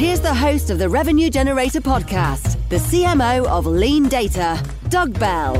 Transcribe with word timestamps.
Here's 0.00 0.18
the 0.18 0.32
host 0.32 0.70
of 0.70 0.78
the 0.78 0.88
Revenue 0.88 1.28
Generator 1.28 1.82
podcast, 1.82 2.56
the 2.70 2.76
CMO 2.76 3.44
of 3.44 3.66
Lean 3.66 4.08
Data, 4.08 4.58
Doug 4.88 5.18
Bell. 5.20 5.52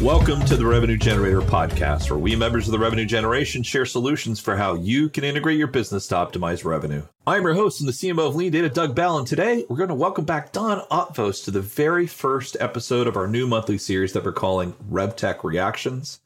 Welcome 0.00 0.44
to 0.46 0.56
the 0.56 0.66
Revenue 0.66 0.96
Generator 0.96 1.42
podcast, 1.42 2.10
where 2.10 2.18
we 2.18 2.34
members 2.34 2.66
of 2.66 2.72
the 2.72 2.78
revenue 2.80 3.04
generation 3.04 3.62
share 3.62 3.86
solutions 3.86 4.40
for 4.40 4.56
how 4.56 4.74
you 4.74 5.08
can 5.08 5.22
integrate 5.22 5.58
your 5.58 5.68
business 5.68 6.08
to 6.08 6.16
optimize 6.16 6.64
revenue. 6.64 7.04
I'm 7.24 7.44
your 7.44 7.54
host 7.54 7.78
and 7.78 7.88
the 7.88 7.92
CMO 7.92 8.26
of 8.26 8.34
Lean 8.34 8.50
Data, 8.50 8.68
Doug 8.68 8.96
Bell, 8.96 9.16
and 9.16 9.28
today 9.28 9.64
we're 9.68 9.76
going 9.76 9.90
to 9.90 9.94
welcome 9.94 10.24
back 10.24 10.50
Don 10.50 10.80
Otvos 10.90 11.44
to 11.44 11.52
the 11.52 11.60
very 11.60 12.08
first 12.08 12.56
episode 12.58 13.06
of 13.06 13.16
our 13.16 13.28
new 13.28 13.46
monthly 13.46 13.78
series 13.78 14.12
that 14.14 14.24
we're 14.24 14.32
calling 14.32 14.72
RevTech 14.90 15.44
Reactions. 15.44 16.18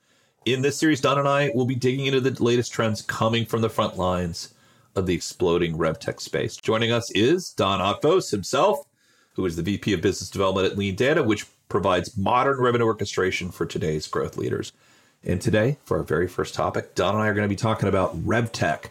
In 0.47 0.63
this 0.63 0.79
series, 0.79 1.03
Don 1.03 1.19
and 1.19 1.29
I 1.29 1.51
will 1.55 1.67
be 1.67 1.75
digging 1.75 2.07
into 2.07 2.23
the 2.23 2.43
latest 2.43 2.73
trends 2.73 3.03
coming 3.03 3.45
from 3.45 3.61
the 3.61 3.69
front 3.69 3.99
lines 3.99 4.55
of 4.97 5.07
the 5.07 5.15
exploding 5.15 5.77
RevTech 5.77 6.21
space. 6.21 6.57
Joining 6.57 6.93
us 6.93 7.11
is 7.13 7.51
Don 7.51 7.81
Otvos 7.81 8.31
himself, 8.31 8.85
who 9.35 9.47
is 9.47 9.57
the 9.57 9.63
VP 9.63 9.93
of 9.93 10.01
Business 10.01 10.31
Development 10.31 10.71
at 10.71 10.79
Lean 10.79 10.95
Data, 10.95 11.23
which 11.23 11.47
provides 11.69 12.17
modern 12.17 12.61
revenue 12.61 12.85
orchestration 12.85 13.51
for 13.51 13.67
today's 13.67 14.07
growth 14.07 14.37
leaders. 14.37 14.73
And 15.23 15.41
today, 15.41 15.79
for 15.85 15.99
our 15.99 16.03
very 16.03 16.27
first 16.27 16.55
topic, 16.55 16.95
Don 16.95 17.15
and 17.15 17.23
I 17.23 17.29
are 17.29 17.35
going 17.35 17.45
to 17.45 17.53
be 17.53 17.57
talking 17.57 17.89
about 17.89 18.17
RevTech, 18.25 18.87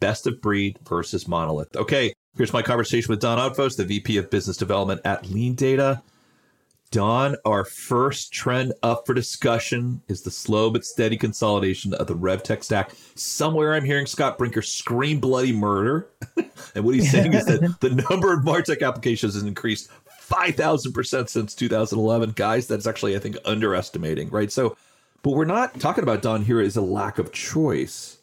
best 0.00 0.26
of 0.26 0.40
breed 0.40 0.78
versus 0.88 1.28
monolith. 1.28 1.76
Okay, 1.76 2.12
here's 2.36 2.52
my 2.52 2.62
conversation 2.62 3.12
with 3.12 3.20
Don 3.20 3.38
Otvos, 3.38 3.76
the 3.76 3.84
VP 3.84 4.16
of 4.16 4.30
Business 4.30 4.56
Development 4.56 5.00
at 5.04 5.30
Lean 5.30 5.54
Data. 5.54 6.02
Don, 6.90 7.36
our 7.44 7.64
first 7.64 8.32
trend 8.32 8.72
up 8.82 9.06
for 9.06 9.14
discussion 9.14 10.02
is 10.08 10.22
the 10.22 10.30
slow 10.30 10.70
but 10.70 10.84
steady 10.84 11.16
consolidation 11.16 11.94
of 11.94 12.08
the 12.08 12.16
RevTech 12.16 12.64
stack. 12.64 12.90
Somewhere 13.14 13.74
I'm 13.74 13.84
hearing 13.84 14.06
Scott 14.06 14.36
Brinker 14.36 14.60
scream 14.60 15.20
bloody 15.20 15.52
murder. 15.52 16.08
and 16.74 16.84
what 16.84 16.96
he's 16.96 17.08
saying 17.08 17.34
is 17.34 17.46
that 17.46 17.76
the 17.78 17.90
number 18.10 18.32
of 18.32 18.40
MarTech 18.40 18.84
applications 18.84 19.34
has 19.34 19.44
increased 19.44 19.88
5,000% 20.28 21.28
since 21.28 21.54
2011. 21.54 22.32
Guys, 22.32 22.66
that's 22.66 22.88
actually, 22.88 23.14
I 23.14 23.20
think, 23.20 23.36
underestimating, 23.44 24.28
right? 24.30 24.50
So, 24.50 24.76
but 25.22 25.34
we're 25.34 25.44
not 25.44 25.78
talking 25.78 26.02
about, 26.02 26.22
Don, 26.22 26.44
here 26.44 26.60
is 26.60 26.76
a 26.76 26.82
lack 26.82 27.20
of 27.20 27.30
choice. 27.30 28.18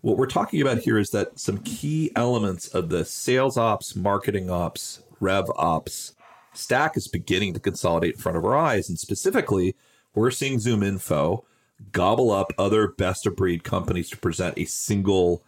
What 0.00 0.16
we're 0.16 0.26
talking 0.26 0.62
about 0.62 0.78
here 0.78 0.98
is 0.98 1.10
that 1.10 1.38
some 1.38 1.58
key 1.58 2.12
elements 2.16 2.68
of 2.68 2.88
the 2.88 3.04
sales 3.04 3.58
ops, 3.58 3.94
marketing 3.94 4.50
ops, 4.50 5.02
rev 5.20 5.50
ops, 5.54 6.14
stack 6.54 6.96
is 6.96 7.08
beginning 7.08 7.54
to 7.54 7.60
consolidate 7.60 8.14
in 8.14 8.20
front 8.20 8.38
of 8.38 8.44
our 8.44 8.56
eyes. 8.56 8.88
And 8.88 8.98
specifically, 8.98 9.76
we're 10.14 10.30
seeing 10.30 10.58
Zoom 10.58 10.82
Info 10.82 11.44
gobble 11.92 12.30
up 12.30 12.52
other 12.58 12.88
best 12.88 13.26
of 13.26 13.36
breed 13.36 13.64
companies 13.64 14.10
to 14.10 14.16
present 14.16 14.58
a 14.58 14.64
single, 14.64 15.42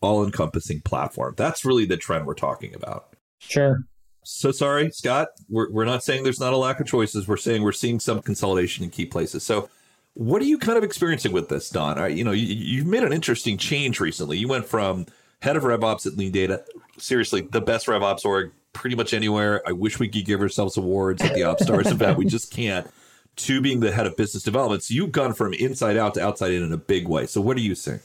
all 0.00 0.24
encompassing 0.24 0.80
platform. 0.80 1.34
That's 1.36 1.64
really 1.64 1.84
the 1.84 1.96
trend 1.96 2.26
we're 2.26 2.34
talking 2.34 2.74
about. 2.74 3.14
Sure. 3.38 3.84
So 4.24 4.50
sorry, 4.50 4.90
Scott. 4.90 5.28
We're, 5.48 5.70
we're 5.70 5.84
not 5.84 6.02
saying 6.02 6.24
there's 6.24 6.40
not 6.40 6.52
a 6.52 6.56
lack 6.56 6.80
of 6.80 6.86
choices. 6.86 7.28
We're 7.28 7.36
saying 7.36 7.62
we're 7.62 7.72
seeing 7.72 8.00
some 8.00 8.20
consolidation 8.20 8.84
in 8.84 8.90
key 8.90 9.06
places. 9.06 9.42
So, 9.42 9.70
what 10.14 10.42
are 10.42 10.46
you 10.46 10.58
kind 10.58 10.76
of 10.76 10.82
experiencing 10.82 11.30
with 11.30 11.48
this, 11.48 11.70
Don? 11.70 12.16
You 12.16 12.24
know, 12.24 12.32
you, 12.32 12.46
you've 12.46 12.86
made 12.86 13.04
an 13.04 13.12
interesting 13.12 13.56
change 13.56 14.00
recently. 14.00 14.36
You 14.36 14.48
went 14.48 14.66
from 14.66 15.06
head 15.40 15.56
of 15.56 15.62
RevOps 15.62 16.06
at 16.06 16.16
Lean 16.16 16.32
Data, 16.32 16.64
seriously, 16.98 17.42
the 17.42 17.60
best 17.60 17.86
RevOps 17.86 18.24
org 18.24 18.52
pretty 18.72 18.96
much 18.96 19.12
anywhere. 19.14 19.62
I 19.66 19.72
wish 19.72 19.98
we 19.98 20.08
could 20.08 20.24
give 20.24 20.40
ourselves 20.40 20.76
awards 20.76 21.22
at 21.22 21.34
the 21.34 21.40
OpsStars 21.40 21.90
event. 21.90 22.18
We 22.18 22.26
just 22.26 22.52
can't. 22.52 22.88
To 23.36 23.60
being 23.60 23.78
the 23.78 23.92
head 23.92 24.08
of 24.08 24.16
business 24.16 24.42
development. 24.42 24.82
So 24.82 24.94
you've 24.94 25.12
gone 25.12 25.32
from 25.32 25.54
inside 25.54 25.96
out 25.96 26.14
to 26.14 26.26
outside 26.26 26.50
in 26.50 26.64
in 26.64 26.72
a 26.72 26.76
big 26.76 27.06
way. 27.06 27.26
So 27.26 27.40
what 27.40 27.56
are 27.56 27.60
you 27.60 27.76
saying? 27.76 28.00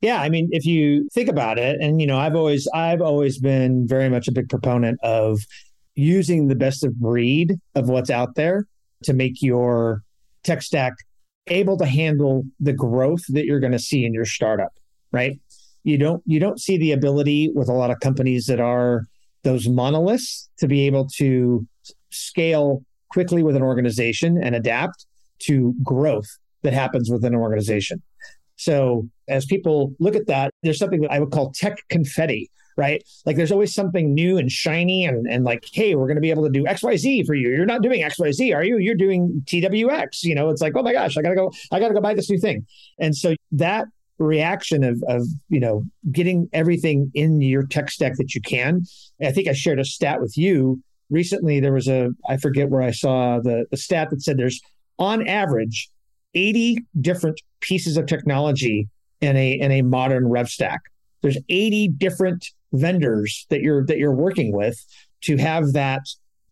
Yeah, 0.00 0.20
I 0.22 0.28
mean, 0.28 0.48
if 0.52 0.64
you 0.64 1.08
think 1.12 1.28
about 1.28 1.58
it, 1.58 1.80
and 1.80 2.00
you 2.00 2.06
know, 2.06 2.16
I've 2.16 2.36
always 2.36 2.68
I've 2.72 3.00
always 3.00 3.38
been 3.38 3.88
very 3.88 4.08
much 4.08 4.28
a 4.28 4.32
big 4.32 4.48
proponent 4.48 5.00
of 5.02 5.40
using 5.96 6.46
the 6.46 6.54
best 6.54 6.84
of 6.84 6.94
breed 7.00 7.56
of 7.74 7.88
what's 7.88 8.10
out 8.10 8.36
there 8.36 8.68
to 9.02 9.12
make 9.12 9.42
your 9.42 10.02
tech 10.44 10.62
stack 10.62 10.92
able 11.48 11.76
to 11.78 11.86
handle 11.86 12.44
the 12.60 12.72
growth 12.72 13.24
that 13.30 13.46
you're 13.46 13.58
going 13.58 13.72
to 13.72 13.78
see 13.78 14.04
in 14.04 14.14
your 14.14 14.24
startup, 14.24 14.72
right? 15.10 15.40
You 15.82 15.98
don't 15.98 16.22
you 16.24 16.38
don't 16.38 16.60
see 16.60 16.78
the 16.78 16.92
ability 16.92 17.50
with 17.52 17.68
a 17.68 17.72
lot 17.72 17.90
of 17.90 17.98
companies 17.98 18.46
that 18.46 18.60
are 18.60 19.06
those 19.42 19.68
monoliths 19.68 20.48
to 20.58 20.68
be 20.68 20.86
able 20.86 21.06
to 21.16 21.66
scale 22.10 22.82
quickly 23.10 23.42
with 23.42 23.56
an 23.56 23.62
organization 23.62 24.38
and 24.42 24.54
adapt 24.54 25.06
to 25.40 25.74
growth 25.82 26.28
that 26.62 26.72
happens 26.72 27.10
within 27.10 27.34
an 27.34 27.40
organization. 27.40 28.02
So, 28.56 29.08
as 29.28 29.46
people 29.46 29.94
look 30.00 30.16
at 30.16 30.26
that, 30.26 30.50
there's 30.62 30.78
something 30.78 31.02
that 31.02 31.12
I 31.12 31.20
would 31.20 31.30
call 31.30 31.52
tech 31.52 31.78
confetti, 31.90 32.50
right? 32.76 33.02
Like 33.24 33.36
there's 33.36 33.52
always 33.52 33.72
something 33.72 34.14
new 34.14 34.36
and 34.36 34.50
shiny 34.50 35.04
and, 35.04 35.26
and 35.28 35.44
like, 35.44 35.64
hey, 35.72 35.94
we're 35.94 36.06
going 36.06 36.16
to 36.16 36.20
be 36.20 36.30
able 36.30 36.44
to 36.44 36.50
do 36.50 36.64
XYZ 36.64 37.24
for 37.24 37.34
you. 37.34 37.50
You're 37.50 37.66
not 37.66 37.82
doing 37.82 38.02
XYZ, 38.02 38.54
are 38.54 38.64
you? 38.64 38.78
You're 38.78 38.96
doing 38.96 39.42
TWX. 39.46 40.24
You 40.24 40.34
know, 40.34 40.50
it's 40.50 40.60
like, 40.60 40.72
oh 40.76 40.82
my 40.82 40.92
gosh, 40.92 41.16
I 41.16 41.22
got 41.22 41.30
to 41.30 41.36
go, 41.36 41.52
I 41.70 41.78
got 41.78 41.88
to 41.88 41.94
go 41.94 42.00
buy 42.00 42.14
this 42.14 42.30
new 42.30 42.38
thing. 42.38 42.66
And 42.98 43.16
so 43.16 43.34
that 43.52 43.86
reaction 44.18 44.84
of 44.84 45.02
of 45.08 45.26
you 45.48 45.60
know 45.60 45.84
getting 46.10 46.48
everything 46.52 47.10
in 47.14 47.40
your 47.40 47.66
tech 47.66 47.90
stack 47.90 48.16
that 48.16 48.34
you 48.34 48.40
can. 48.40 48.82
I 49.22 49.32
think 49.32 49.48
I 49.48 49.52
shared 49.52 49.80
a 49.80 49.84
stat 49.84 50.20
with 50.20 50.36
you 50.36 50.82
recently. 51.10 51.60
There 51.60 51.72
was 51.72 51.88
a 51.88 52.10
I 52.28 52.36
forget 52.36 52.68
where 52.70 52.82
I 52.82 52.90
saw 52.90 53.40
the 53.40 53.66
the 53.70 53.76
stat 53.76 54.10
that 54.10 54.22
said 54.22 54.36
there's 54.36 54.60
on 54.98 55.26
average 55.28 55.88
80 56.34 56.78
different 57.00 57.40
pieces 57.60 57.96
of 57.96 58.06
technology 58.06 58.88
in 59.20 59.36
a 59.36 59.52
in 59.52 59.70
a 59.70 59.82
modern 59.82 60.28
rev 60.28 60.48
stack. 60.48 60.80
There's 61.22 61.38
80 61.48 61.88
different 61.88 62.46
vendors 62.72 63.46
that 63.50 63.62
you're 63.62 63.84
that 63.86 63.98
you're 63.98 64.14
working 64.14 64.52
with 64.52 64.78
to 65.22 65.36
have 65.36 65.72
that 65.72 66.02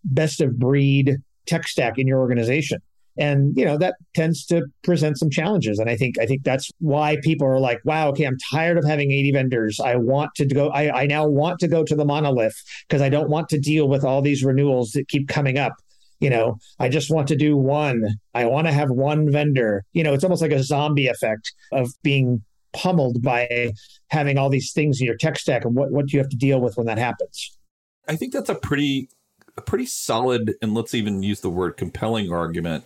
best 0.04 0.41
of 0.41 0.59
breed 0.59 1.16
tech 1.47 1.66
stack 1.69 1.98
in 1.98 2.06
your 2.06 2.19
organization 2.21 2.81
and 3.19 3.56
you 3.56 3.65
know 3.65 3.78
that 3.78 3.97
tends 4.15 4.44
to 4.47 4.66
present 4.82 5.19
some 5.19 5.31
challenges. 5.31 5.78
And 5.78 5.88
i 5.88 5.97
think 5.97 6.19
i 6.19 6.27
think 6.27 6.43
that's 6.44 6.71
why 6.78 7.19
people 7.22 7.47
are 7.47 7.60
like 7.60 7.81
wow 7.84 8.09
okay 8.10 8.25
i'm 8.25 8.38
tired 8.50 8.78
of 8.78 8.84
having 8.84 9.12
80 9.12 9.32
vendors. 9.32 9.81
I 9.81 9.97
want 9.97 10.34
to 10.37 10.47
go 10.47 10.69
i, 10.69 11.03
I 11.03 11.06
now 11.06 11.27
want 11.27 11.60
to 11.60 11.69
go 11.69 11.84
to 11.84 11.94
the 11.94 12.04
monolith 12.04 12.56
because 12.88 13.03
i 13.03 13.09
don't 13.09 13.31
want 13.31 13.49
to 13.50 13.59
deal 13.59 13.88
with 13.88 14.04
all 14.04 14.22
these 14.22 14.44
renewals 14.44 14.91
that 14.93 15.09
keep 15.09 15.28
coming 15.28 15.59
up. 15.59 15.75
You 16.21 16.31
know 16.31 16.59
i 16.78 16.88
just 16.88 17.10
want 17.10 17.28
to 17.28 17.37
do 17.37 17.56
one. 17.56 18.04
I 18.34 18.47
want 18.47 18.66
to 18.66 18.72
have 18.72 18.91
one 18.91 19.31
vendor. 19.31 19.84
You 19.93 20.03
know 20.03 20.15
it's 20.15 20.25
almost 20.25 20.43
like 20.43 20.53
a 20.53 20.62
zombie 20.62 21.09
effect 21.09 21.53
of 21.72 21.91
being 22.03 22.43
pummeled 22.72 23.22
by 23.22 23.72
having 24.10 24.38
all 24.38 24.50
these 24.50 24.72
things 24.72 25.00
in 25.00 25.06
your 25.06 25.16
tech 25.16 25.38
stack 25.38 25.65
and 25.65 25.75
what, 25.75 25.91
what 25.91 26.06
do 26.06 26.16
you 26.16 26.22
have 26.22 26.28
to 26.28 26.36
deal 26.36 26.60
with 26.60 26.77
when 26.77 26.86
that 26.86 26.98
happens. 26.98 27.59
I 28.07 28.16
think 28.16 28.33
that's 28.33 28.51
a 28.51 28.54
pretty 28.54 29.09
a 29.57 29.62
pretty 29.62 29.86
solid 29.86 30.54
and 30.60 30.74
let's 30.74 30.95
even 30.95 31.22
use 31.22 31.41
the 31.41 31.51
word 31.51 31.77
compelling 31.77 32.30
argument 32.30 32.84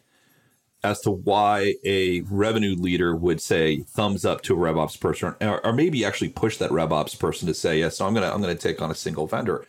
as 0.82 1.00
to 1.00 1.10
why 1.10 1.74
a 1.84 2.22
revenue 2.22 2.74
leader 2.74 3.14
would 3.14 3.40
say 3.40 3.82
thumbs 3.82 4.24
up 4.24 4.40
to 4.42 4.54
a 4.54 4.56
RevOps 4.56 4.98
person, 4.98 5.34
or, 5.40 5.64
or 5.64 5.72
maybe 5.72 6.04
actually 6.04 6.30
push 6.30 6.56
that 6.56 6.70
RevOps 6.70 7.18
person 7.18 7.46
to 7.48 7.54
say, 7.54 7.80
yes, 7.80 7.98
so 7.98 8.06
I'm 8.06 8.14
gonna 8.14 8.32
I'm 8.32 8.40
gonna 8.40 8.54
take 8.54 8.80
on 8.80 8.90
a 8.90 8.94
single 8.94 9.26
vendor. 9.26 9.64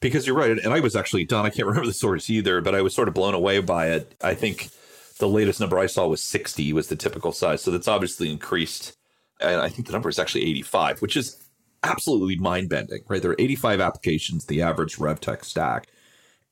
Because 0.00 0.26
you're 0.26 0.36
right, 0.36 0.50
and 0.50 0.72
I 0.72 0.80
was 0.80 0.94
actually 0.94 1.24
done. 1.24 1.44
I 1.44 1.50
can't 1.50 1.66
remember 1.66 1.86
the 1.86 1.92
source 1.92 2.30
either, 2.30 2.60
but 2.60 2.74
I 2.74 2.82
was 2.82 2.94
sort 2.94 3.08
of 3.08 3.14
blown 3.14 3.34
away 3.34 3.60
by 3.60 3.90
it. 3.90 4.14
I 4.22 4.34
think 4.34 4.70
the 5.18 5.28
latest 5.28 5.60
number 5.60 5.78
I 5.78 5.86
saw 5.86 6.06
was 6.06 6.22
60 6.22 6.72
was 6.72 6.88
the 6.88 6.96
typical 6.96 7.32
size, 7.32 7.62
so 7.62 7.70
that's 7.70 7.88
obviously 7.88 8.30
increased. 8.30 8.96
And 9.40 9.60
I 9.60 9.68
think 9.68 9.86
the 9.86 9.92
number 9.92 10.08
is 10.08 10.18
actually 10.18 10.44
85, 10.44 11.02
which 11.02 11.16
is 11.16 11.36
absolutely 11.84 12.36
mind 12.36 12.68
bending. 12.68 13.02
Right, 13.08 13.22
there 13.22 13.32
are 13.32 13.36
85 13.38 13.80
applications, 13.80 14.46
the 14.46 14.62
average 14.62 14.96
RevTech 14.96 15.44
stack, 15.44 15.88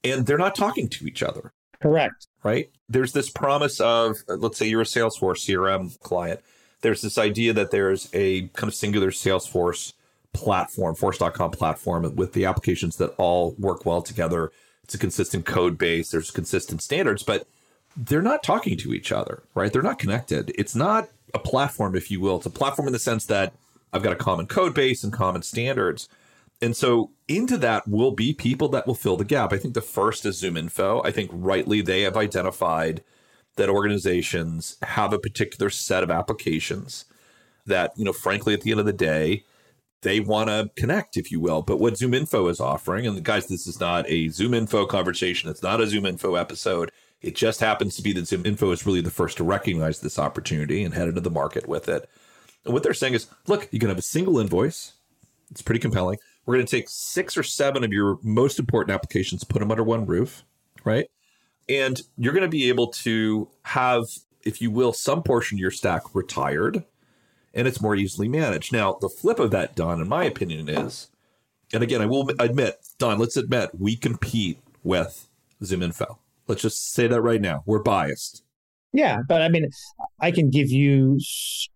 and 0.05 0.27
they're 0.27 0.39
not 0.39 0.55
talking 0.55 0.89
to 0.91 1.07
each 1.07 1.23
other. 1.23 1.53
Correct. 1.81 2.27
Right? 2.43 2.71
There's 2.89 3.13
this 3.13 3.31
promise 3.31 3.81
of, 3.81 4.17
let's 4.29 4.59
say 4.59 4.67
you're 4.67 4.83
a 4.83 4.85
Salesforce 4.85 5.45
CRM 5.47 5.99
client. 6.01 6.41
There's 6.83 7.03
this 7.03 7.19
idea 7.19 7.53
that 7.53 7.71
there's 7.71 8.09
a 8.13 8.49
kind 8.49 8.69
of 8.69 8.75
singular 8.75 9.11
Salesforce 9.11 9.93
platform, 10.33 10.95
force.com 10.95 11.51
platform 11.51 12.15
with 12.15 12.33
the 12.33 12.45
applications 12.45 12.97
that 12.97 13.15
all 13.17 13.55
work 13.59 13.85
well 13.87 14.03
together. 14.03 14.53
It's 14.85 14.95
a 14.95 14.99
consistent 14.99 15.47
code 15.47 15.79
base, 15.79 16.11
there's 16.11 16.31
consistent 16.31 16.83
standards, 16.83 17.23
but 17.23 17.49
they're 17.97 18.23
not 18.23 18.43
talking 18.43 18.77
to 18.77 18.93
each 18.93 19.11
other, 19.11 19.43
right? 19.55 19.73
They're 19.73 19.83
not 19.83 19.99
connected. 19.99 20.53
It's 20.57 20.77
not 20.77 21.09
a 21.35 21.39
platform, 21.39 21.97
if 21.97 22.11
you 22.11 22.21
will. 22.21 22.37
It's 22.37 22.47
a 22.47 22.51
platform 22.51 22.87
in 22.87 22.93
the 22.93 22.99
sense 22.99 23.25
that 23.27 23.55
I've 23.93 24.03
got 24.03 24.13
a 24.13 24.17
common 24.17 24.47
code 24.47 24.75
base 24.75 25.03
and 25.03 25.13
common 25.13 25.43
standards. 25.43 26.09
And 26.63 26.77
so 26.77 27.11
into 27.29 27.59
that 27.59 27.87
will 27.87 28.13
be 28.13 28.33
people 28.33 28.69
that 28.71 28.87
will 28.87 28.95
fill 28.95 29.17
the 29.17 29.25
gap. 29.25 29.53
I 29.53 29.59
think 29.59 29.75
the 29.75 29.81
first 29.81 30.25
is 30.25 30.43
ZoomInfo. 30.43 31.05
I 31.05 31.11
think 31.11 31.31
rightly 31.33 31.83
they 31.83 32.03
have 32.03 32.17
identified 32.17 33.05
that 33.57 33.69
organizations 33.69 34.77
have 34.83 35.13
a 35.13 35.19
particular 35.19 35.71
set 35.71 36.03
of 36.03 36.11
applications 36.11 37.05
that, 37.67 37.93
you 37.97 38.05
know, 38.05 38.13
frankly, 38.13 38.55
at 38.55 38.63
the 38.63 38.71
end 38.71 38.81
of 38.81 38.87
the 38.87 38.93
day, 38.93 39.45
they 40.03 40.21
want 40.21 40.49
to 40.49 40.71
connect, 40.77 41.17
if 41.17 41.33
you 41.33 41.41
will. 41.41 41.63
But 41.63 41.81
what 41.81 41.95
ZoomInfo 41.95 42.51
is 42.51 42.61
offering, 42.61 43.07
and 43.07 43.23
guys, 43.25 43.49
this 43.49 43.67
is 43.67 43.81
not 43.81 44.05
a 44.09 44.27
ZoomInfo 44.27 44.89
conversation. 44.89 45.51
It's 45.51 45.63
not 45.63 45.81
a 45.81 45.85
ZoomInfo 45.85 46.39
episode. 46.39 46.93
It 47.23 47.35
just 47.35 47.61
happens 47.61 47.97
to 47.97 48.03
be 48.03 48.13
that 48.13 48.25
ZoomInfo 48.25 48.73
is 48.73 48.87
really 48.87 49.01
the 49.01 49.11
first 49.11 49.39
to 49.39 49.45
recognize 49.45 50.01
this 50.01 50.19
opportunity 50.19 50.85
and 50.85 50.95
head 50.95 51.09
into 51.09 51.23
the 51.23 51.31
market 51.31 51.67
with 51.67 51.89
it. 51.89 52.09
And 52.65 52.73
what 52.73 52.83
they're 52.83 52.95
saying 52.95 53.15
is, 53.15 53.27
look, 53.47 53.69
you 53.73 53.81
can 53.81 53.89
have 53.89 53.99
a 53.99 54.03
single 54.03 54.39
invoice. 54.39 54.93
It's 55.51 55.63
pretty 55.63 55.81
compelling. 55.81 56.19
We're 56.47 56.55
going 56.55 56.67
to 56.67 56.77
take 56.77 56.89
six 56.89 57.37
or 57.37 57.43
seven 57.43 57.85
of 57.85 57.93
your 57.93 58.19
most 58.23 58.59
important 58.59 58.95
applications, 58.95 59.45
put 59.45 59.59
them 59.59 59.71
under 59.71 59.83
one 59.83 60.07
roof, 60.07 60.45
right? 60.85 61.11
And 61.69 62.01
you're 62.17 62.33
going 62.33 62.43
to 62.43 62.49
be 62.49 62.69
able 62.69 62.89
to 62.89 63.51
have, 63.63 64.05
if 64.45 64.63
you 64.63 64.71
will, 64.71 64.93
some 64.93 65.23
portion 65.23 65.57
of 65.57 65.61
your 65.61 65.73
stack 65.73 66.15
retired 66.15 66.85
and 67.57 67.67
it's 67.67 67.81
more 67.81 67.97
easily 67.97 68.29
managed. 68.29 68.73
Now, 68.73 68.99
the 69.01 69.09
flip 69.09 69.41
of 69.41 69.51
that, 69.51 69.75
Don, 69.75 70.01
in 70.01 70.09
my 70.09 70.25
opinion, 70.25 70.69
is, 70.69 71.09
and 71.73 71.83
again, 71.83 72.03
I 72.03 72.07
will 72.07 72.31
admit, 72.39 72.87
Don, 72.99 73.19
let's 73.19 73.37
admit, 73.37 73.71
we 73.77 73.97
compete 73.97 74.61
with 74.85 75.27
ZoomInfo. 75.63 76.19
Let's 76.47 76.63
just 76.63 76.93
say 76.93 77.07
that 77.07 77.21
right 77.23 77.41
now. 77.41 77.63
We're 77.65 77.83
biased. 77.83 78.43
Yeah, 78.97 79.19
but 79.29 79.43
I 79.43 79.51
mean, 79.51 79.69
I 80.21 80.31
can 80.31 80.49
give 80.49 80.71
you. 80.71 81.21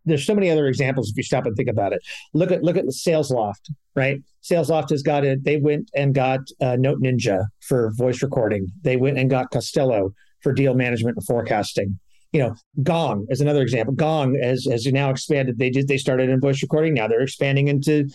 There's 0.06 0.24
so 0.24 0.34
many 0.34 0.48
other 0.48 0.66
examples 0.66 1.10
if 1.10 1.18
you 1.18 1.22
stop 1.22 1.44
and 1.44 1.54
think 1.54 1.68
about 1.68 1.92
it. 1.92 2.00
Look 2.32 2.50
at 2.50 2.62
look 2.62 2.78
at 2.78 2.86
SalesLoft, 2.86 3.70
right? 3.94 4.22
SalesLoft 4.42 4.88
has 4.88 5.02
got 5.02 5.22
it. 5.22 5.44
They 5.44 5.58
went 5.58 5.90
and 5.94 6.14
got 6.14 6.40
uh, 6.62 6.76
Note 6.76 7.02
Ninja 7.02 7.44
for 7.60 7.92
voice 7.94 8.22
recording. 8.22 8.68
They 8.80 8.96
went 8.96 9.18
and 9.18 9.28
got 9.28 9.50
Costello 9.50 10.14
for 10.42 10.54
deal 10.54 10.72
management 10.72 11.18
and 11.18 11.26
forecasting. 11.26 11.98
You 12.32 12.40
know, 12.40 12.54
Gong 12.82 13.26
is 13.28 13.42
another 13.42 13.60
example. 13.60 13.92
Gong 13.92 14.34
has 14.42 14.64
has 14.64 14.86
now 14.86 15.10
expanded. 15.10 15.58
They 15.58 15.68
did 15.68 15.88
they 15.88 15.98
started 15.98 16.30
in 16.30 16.40
voice 16.40 16.62
recording. 16.62 16.94
Now 16.94 17.06
they're 17.06 17.20
expanding 17.20 17.68
into 17.68 18.08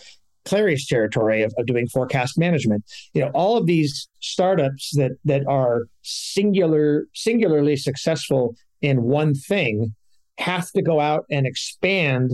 Clari's 0.46 0.86
territory 0.88 1.42
of, 1.42 1.54
of 1.58 1.66
doing 1.66 1.86
forecast 1.86 2.38
management. 2.38 2.82
You 3.14 3.20
know, 3.20 3.30
all 3.34 3.56
of 3.56 3.66
these 3.66 4.08
startups 4.18 4.96
that 4.96 5.12
that 5.24 5.46
are 5.46 5.82
singular 6.02 7.06
singularly 7.14 7.76
successful 7.76 8.56
in 8.86 9.02
one 9.02 9.34
thing 9.34 9.94
have 10.38 10.70
to 10.70 10.82
go 10.82 11.00
out 11.00 11.24
and 11.30 11.46
expand 11.46 12.30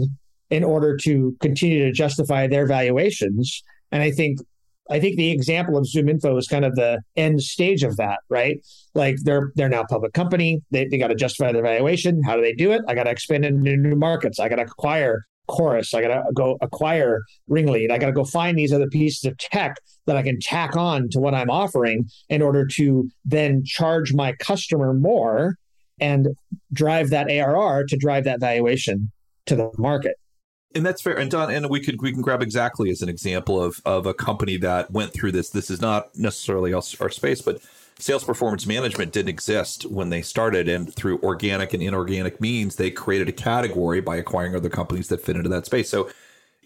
in 0.50 0.62
order 0.62 0.96
to 0.98 1.34
continue 1.40 1.84
to 1.84 1.92
justify 1.92 2.46
their 2.46 2.66
valuations. 2.66 3.62
And 3.90 4.02
I 4.02 4.10
think 4.10 4.38
I 4.90 5.00
think 5.00 5.16
the 5.16 5.30
example 5.30 5.78
of 5.78 5.86
ZoomInfo 5.86 6.36
is 6.38 6.48
kind 6.48 6.64
of 6.64 6.74
the 6.74 7.00
end 7.16 7.42
stage 7.42 7.82
of 7.84 7.96
that, 7.96 8.18
right? 8.28 8.58
Like 8.94 9.16
they're 9.22 9.52
they're 9.54 9.68
now 9.68 9.82
a 9.82 9.86
public 9.86 10.12
company. 10.12 10.60
They, 10.70 10.86
they 10.86 10.98
got 10.98 11.08
to 11.08 11.14
justify 11.14 11.52
their 11.52 11.62
valuation. 11.62 12.20
How 12.22 12.36
do 12.36 12.42
they 12.42 12.52
do 12.52 12.72
it? 12.72 12.82
I 12.88 12.94
got 12.94 13.04
to 13.04 13.10
expand 13.10 13.44
into 13.44 13.76
new 13.76 13.96
markets. 13.96 14.38
I 14.38 14.48
got 14.48 14.56
to 14.56 14.62
acquire 14.62 15.24
Chorus. 15.48 15.94
I 15.94 16.02
got 16.02 16.08
to 16.08 16.24
go 16.34 16.58
acquire 16.60 17.22
Ringlead. 17.48 17.90
I 17.90 17.98
got 17.98 18.06
to 18.06 18.12
go 18.12 18.24
find 18.24 18.58
these 18.58 18.72
other 18.72 18.88
pieces 18.88 19.24
of 19.24 19.38
tech 19.38 19.76
that 20.06 20.16
I 20.16 20.22
can 20.22 20.38
tack 20.40 20.76
on 20.76 21.08
to 21.10 21.20
what 21.20 21.34
I'm 21.34 21.50
offering 21.50 22.04
in 22.28 22.42
order 22.42 22.66
to 22.74 23.08
then 23.24 23.62
charge 23.64 24.12
my 24.12 24.32
customer 24.32 24.92
more 24.92 25.56
and 26.02 26.36
drive 26.72 27.10
that 27.10 27.30
ARR 27.30 27.84
to 27.84 27.96
drive 27.96 28.24
that 28.24 28.40
valuation 28.40 29.10
to 29.46 29.54
the 29.54 29.70
market. 29.78 30.16
And 30.74 30.84
that's 30.84 31.00
fair. 31.00 31.16
And 31.16 31.30
Don, 31.30 31.50
and 31.50 31.70
we 31.70 31.80
could 31.80 32.00
we 32.02 32.12
can 32.12 32.22
grab 32.22 32.40
Xactly 32.40 32.90
as 32.90 33.02
an 33.02 33.08
example 33.08 33.62
of 33.62 33.80
of 33.84 34.06
a 34.06 34.14
company 34.14 34.56
that 34.58 34.90
went 34.90 35.12
through 35.12 35.32
this. 35.32 35.50
This 35.50 35.70
is 35.70 35.80
not 35.80 36.08
necessarily 36.16 36.72
our, 36.72 36.82
our 37.00 37.10
space, 37.10 37.40
but 37.40 37.60
sales 37.98 38.24
performance 38.24 38.66
management 38.66 39.12
didn't 39.12 39.28
exist 39.28 39.84
when 39.84 40.08
they 40.08 40.22
started, 40.22 40.68
and 40.68 40.92
through 40.92 41.20
organic 41.20 41.74
and 41.74 41.82
inorganic 41.82 42.40
means, 42.40 42.76
they 42.76 42.90
created 42.90 43.28
a 43.28 43.32
category 43.32 44.00
by 44.00 44.16
acquiring 44.16 44.56
other 44.56 44.70
companies 44.70 45.08
that 45.08 45.20
fit 45.20 45.36
into 45.36 45.50
that 45.50 45.66
space. 45.66 45.90
So 45.90 46.10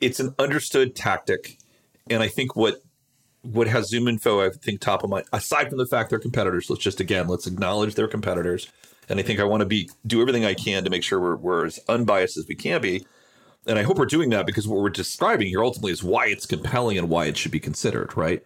it's 0.01 0.21
an 0.21 0.35
understood 0.39 0.95
tactic, 0.95 1.59
and 2.09 2.23
I 2.23 2.29
think 2.29 2.55
what 2.55 2.77
what 3.43 3.67
has 3.67 3.89
Zoom 3.89 4.07
Info, 4.07 4.41
I 4.41 4.51
think, 4.51 4.81
top 4.81 5.03
of 5.03 5.11
mind, 5.11 5.27
aside 5.33 5.69
from 5.69 5.79
the 5.79 5.87
fact 5.87 6.11
they're 6.11 6.21
competitors. 6.21 6.71
Let's 6.71 6.83
just 6.83 7.01
again 7.01 7.27
let's 7.27 7.49
acknowledge 7.49 7.97
their 7.97 8.09
competitors 8.09 8.69
and 9.09 9.21
I 9.21 9.23
think 9.23 9.41
I 9.41 9.45
want 9.45 9.61
to 9.61 9.67
be 9.67 9.91
do 10.07 10.21
everything 10.21 10.45
I 10.45 10.55
can 10.55 10.85
to 10.85 10.91
make 10.91 11.03
sure 11.03 11.21
we're, 11.21 11.37
we're 11.37 11.67
as 11.67 11.81
unbiased 11.89 12.37
as 12.37 12.47
we 12.49 12.55
can 12.55 12.81
be. 12.81 13.07
And 13.67 13.79
I 13.79 13.83
hope 13.83 13.99
we're 13.99 14.07
doing 14.07 14.31
that 14.31 14.47
because 14.47 14.69
what 14.69 14.81
we're 14.81 14.91
describing 14.91 15.49
here 15.49 15.63
ultimately 15.63 15.93
is 15.93 16.03
why 16.03 16.27
it's 16.27 16.47
compelling 16.47 16.99
and 16.99 17.09
why 17.09 17.27
it 17.27 17.37
should 17.37 17.51
be 17.51 17.61
considered, 17.61 18.17
right? 18.17 18.45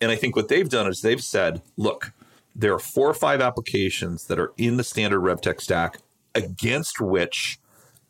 And 0.00 0.10
I 0.10 0.16
think 0.16 0.36
what 0.36 0.48
they've 0.48 0.68
done 0.68 0.86
is 0.86 1.00
they've 1.00 1.22
said, 1.22 1.62
look, 1.76 2.12
there 2.54 2.74
are 2.74 2.78
four 2.78 3.08
or 3.08 3.14
five 3.14 3.40
applications 3.40 4.26
that 4.26 4.38
are 4.38 4.52
in 4.56 4.76
the 4.76 4.84
standard 4.84 5.20
RevTech 5.20 5.60
stack 5.60 5.98
against 6.34 7.00
which 7.00 7.58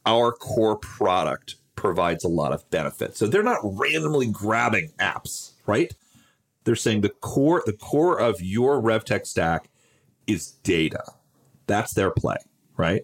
our 0.04 0.32
core 0.32 0.76
product 0.76 1.56
provides 1.76 2.24
a 2.24 2.28
lot 2.28 2.52
of 2.52 2.68
benefit. 2.70 3.16
So 3.16 3.26
they're 3.26 3.42
not 3.42 3.60
randomly 3.62 4.26
grabbing 4.26 4.92
apps, 4.98 5.52
right? 5.66 5.92
They're 6.64 6.76
saying 6.76 7.02
the 7.02 7.08
core 7.08 7.62
the 7.64 7.72
core 7.72 8.18
of 8.18 8.40
your 8.42 8.82
RevTech 8.82 9.26
stack 9.26 9.70
is 10.26 10.50
data 10.50 11.02
that's 11.68 11.94
their 11.94 12.10
play, 12.10 12.36
right? 12.76 13.02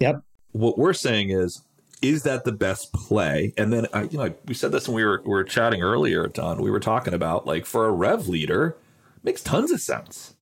Yep. 0.00 0.22
What 0.52 0.78
we're 0.78 0.92
saying 0.92 1.30
is, 1.30 1.62
is 2.02 2.24
that 2.24 2.44
the 2.44 2.52
best 2.52 2.92
play? 2.92 3.52
And 3.56 3.72
then, 3.72 3.86
uh, 3.92 4.06
you 4.10 4.18
know, 4.18 4.34
we 4.46 4.54
said 4.54 4.72
this 4.72 4.88
when 4.88 4.96
we 4.96 5.04
were 5.04 5.22
we 5.24 5.30
were 5.30 5.44
chatting 5.44 5.82
earlier, 5.82 6.26
Don. 6.26 6.60
We 6.60 6.70
were 6.70 6.80
talking 6.80 7.14
about 7.14 7.46
like 7.46 7.64
for 7.64 7.86
a 7.86 7.92
rev 7.92 8.28
leader, 8.28 8.76
makes 9.22 9.42
tons 9.42 9.70
of 9.70 9.80
sense. 9.80 10.34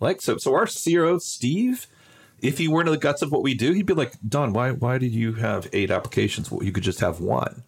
Like 0.00 0.20
so, 0.20 0.36
so 0.38 0.54
our 0.54 0.66
CRO 0.66 1.18
Steve, 1.18 1.86
if 2.40 2.58
he 2.58 2.68
weren't 2.68 2.88
in 2.88 2.94
the 2.94 3.00
guts 3.00 3.22
of 3.22 3.30
what 3.30 3.42
we 3.42 3.54
do, 3.54 3.72
he'd 3.72 3.86
be 3.86 3.94
like, 3.94 4.14
Don, 4.26 4.52
why 4.52 4.72
why 4.72 4.98
did 4.98 5.12
you 5.12 5.34
have 5.34 5.68
eight 5.72 5.90
applications? 5.90 6.50
Well, 6.50 6.64
you 6.64 6.72
could 6.72 6.84
just 6.84 7.00
have 7.00 7.20
one, 7.20 7.64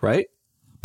right? 0.00 0.26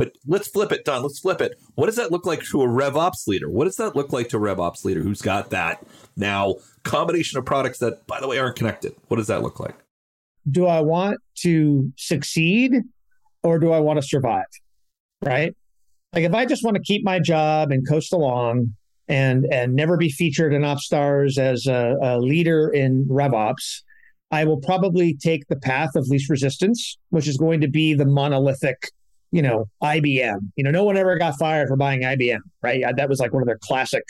But 0.01 0.13
let's 0.25 0.48
flip 0.48 0.71
it, 0.71 0.83
Don. 0.83 1.03
Let's 1.03 1.19
flip 1.19 1.42
it. 1.42 1.62
What 1.75 1.86
does 1.86 1.95
that 1.98 2.12
look 2.12 2.25
like 2.25 2.42
to 2.45 2.63
a 2.63 2.68
RevOps 2.68 3.28
leader? 3.28 3.52
What 3.52 3.66
does 3.66 3.75
that 3.75 3.95
look 3.95 4.11
like 4.11 4.30
to 4.30 4.37
a 4.37 4.40
RevOps 4.40 4.83
leader 4.83 5.04
who's 5.04 5.21
got 5.21 5.52
that 5.52 5.85
now 6.18 6.56
combination 6.81 7.37
of 7.37 7.45
products 7.45 7.78
that, 7.78 8.07
by 8.07 8.19
the 8.19 8.28
way, 8.28 8.40
aren't 8.40 8.56
connected? 8.56 8.95
What 9.09 9.18
does 9.18 9.28
that 9.28 9.44
look 9.44 9.59
like? 9.59 9.75
Do 10.49 10.66
I 10.66 10.80
want 10.80 11.19
to 11.42 11.94
succeed 11.97 12.78
or 13.44 13.59
do 13.59 13.71
I 13.73 13.80
want 13.80 14.02
to 14.02 14.02
survive? 14.02 14.47
Right? 15.21 15.56
Like 16.14 16.23
if 16.23 16.33
I 16.33 16.47
just 16.47 16.66
want 16.66 16.78
to 16.78 16.81
keep 16.81 17.06
my 17.06 17.19
job 17.19 17.71
and 17.71 17.87
coast 17.87 18.11
along 18.11 18.75
and 19.07 19.45
and 19.52 19.75
never 19.75 19.97
be 19.97 20.09
featured 20.09 20.52
in 20.52 20.64
OpsStars 20.64 21.37
as 21.37 21.68
a, 21.68 21.95
a 22.02 22.18
leader 22.19 22.69
in 22.69 23.06
RevOps, 23.06 23.81
I 24.31 24.45
will 24.45 24.61
probably 24.61 25.14
take 25.14 25.47
the 25.47 25.57
path 25.57 25.92
of 25.95 26.07
least 26.07 26.28
resistance, 26.28 26.97
which 27.11 27.28
is 27.28 27.37
going 27.37 27.61
to 27.61 27.68
be 27.68 27.94
the 27.94 28.07
monolithic 28.07 28.90
you 29.31 29.42
know, 29.42 29.66
IBM. 29.81 30.52
You 30.56 30.64
know, 30.64 30.71
no 30.71 30.83
one 30.83 30.97
ever 30.97 31.18
got 31.18 31.38
fired 31.40 31.68
for 31.68 31.78
buying 31.78 32.02
IBM, 32.02 32.40
right? 32.61 32.83
That 32.95 33.09
was 33.09 33.19
like 33.19 33.33
one 33.33 33.42
of 33.42 33.47
their 33.47 33.59
classic 33.59 34.04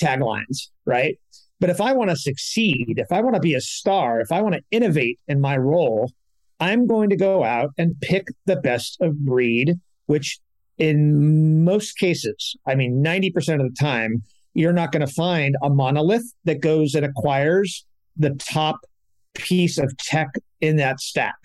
taglines, 0.00 0.68
right? 0.86 1.18
But 1.60 1.70
if 1.70 1.80
I 1.80 1.92
want 1.92 2.10
to 2.10 2.16
succeed, 2.16 2.94
if 2.98 3.12
I 3.12 3.20
want 3.20 3.34
to 3.34 3.40
be 3.40 3.54
a 3.54 3.60
star, 3.60 4.20
if 4.20 4.32
I 4.32 4.42
want 4.42 4.54
to 4.56 4.62
innovate 4.70 5.20
in 5.28 5.40
my 5.40 5.56
role, 5.56 6.10
I'm 6.58 6.86
going 6.86 7.10
to 7.10 7.16
go 7.16 7.44
out 7.44 7.70
and 7.78 8.00
pick 8.00 8.28
the 8.46 8.56
best 8.56 9.00
of 9.00 9.18
breed, 9.18 9.78
which 10.06 10.40
in 10.78 11.64
most 11.64 11.98
cases, 11.98 12.56
I 12.66 12.74
mean, 12.74 13.02
90% 13.04 13.36
of 13.64 13.72
the 13.72 13.76
time, 13.78 14.22
you're 14.54 14.72
not 14.72 14.92
going 14.92 15.06
to 15.06 15.12
find 15.12 15.56
a 15.62 15.70
monolith 15.70 16.32
that 16.44 16.60
goes 16.60 16.94
and 16.94 17.06
acquires 17.06 17.86
the 18.16 18.30
top 18.30 18.80
piece 19.34 19.78
of 19.78 19.96
tech 19.96 20.28
in 20.60 20.76
that 20.76 21.00
stack, 21.00 21.36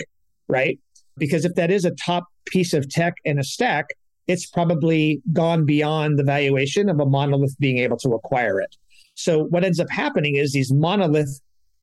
right? 0.48 0.80
Because 1.18 1.46
if 1.46 1.56
that 1.56 1.72
is 1.72 1.86
a 1.86 1.92
top 1.92 2.26
piece 2.52 2.74
of 2.74 2.90
tech 2.90 3.16
in 3.24 3.40
a 3.40 3.44
stack, 3.44 3.88
it's 4.28 4.46
probably 4.46 5.22
gone 5.34 5.66
beyond 5.66 6.20
the 6.20 6.24
valuation 6.24 6.90
of 6.90 7.00
a 7.00 7.06
monolith 7.06 7.56
being 7.60 7.78
able 7.78 7.98
to 7.98 8.10
acquire 8.10 8.60
it. 8.60 8.76
So 9.16 9.46
what 9.46 9.64
ends 9.64 9.80
up 9.80 9.90
happening 9.90 10.36
is 10.36 10.52
these 10.52 10.72
monolith 10.72 11.42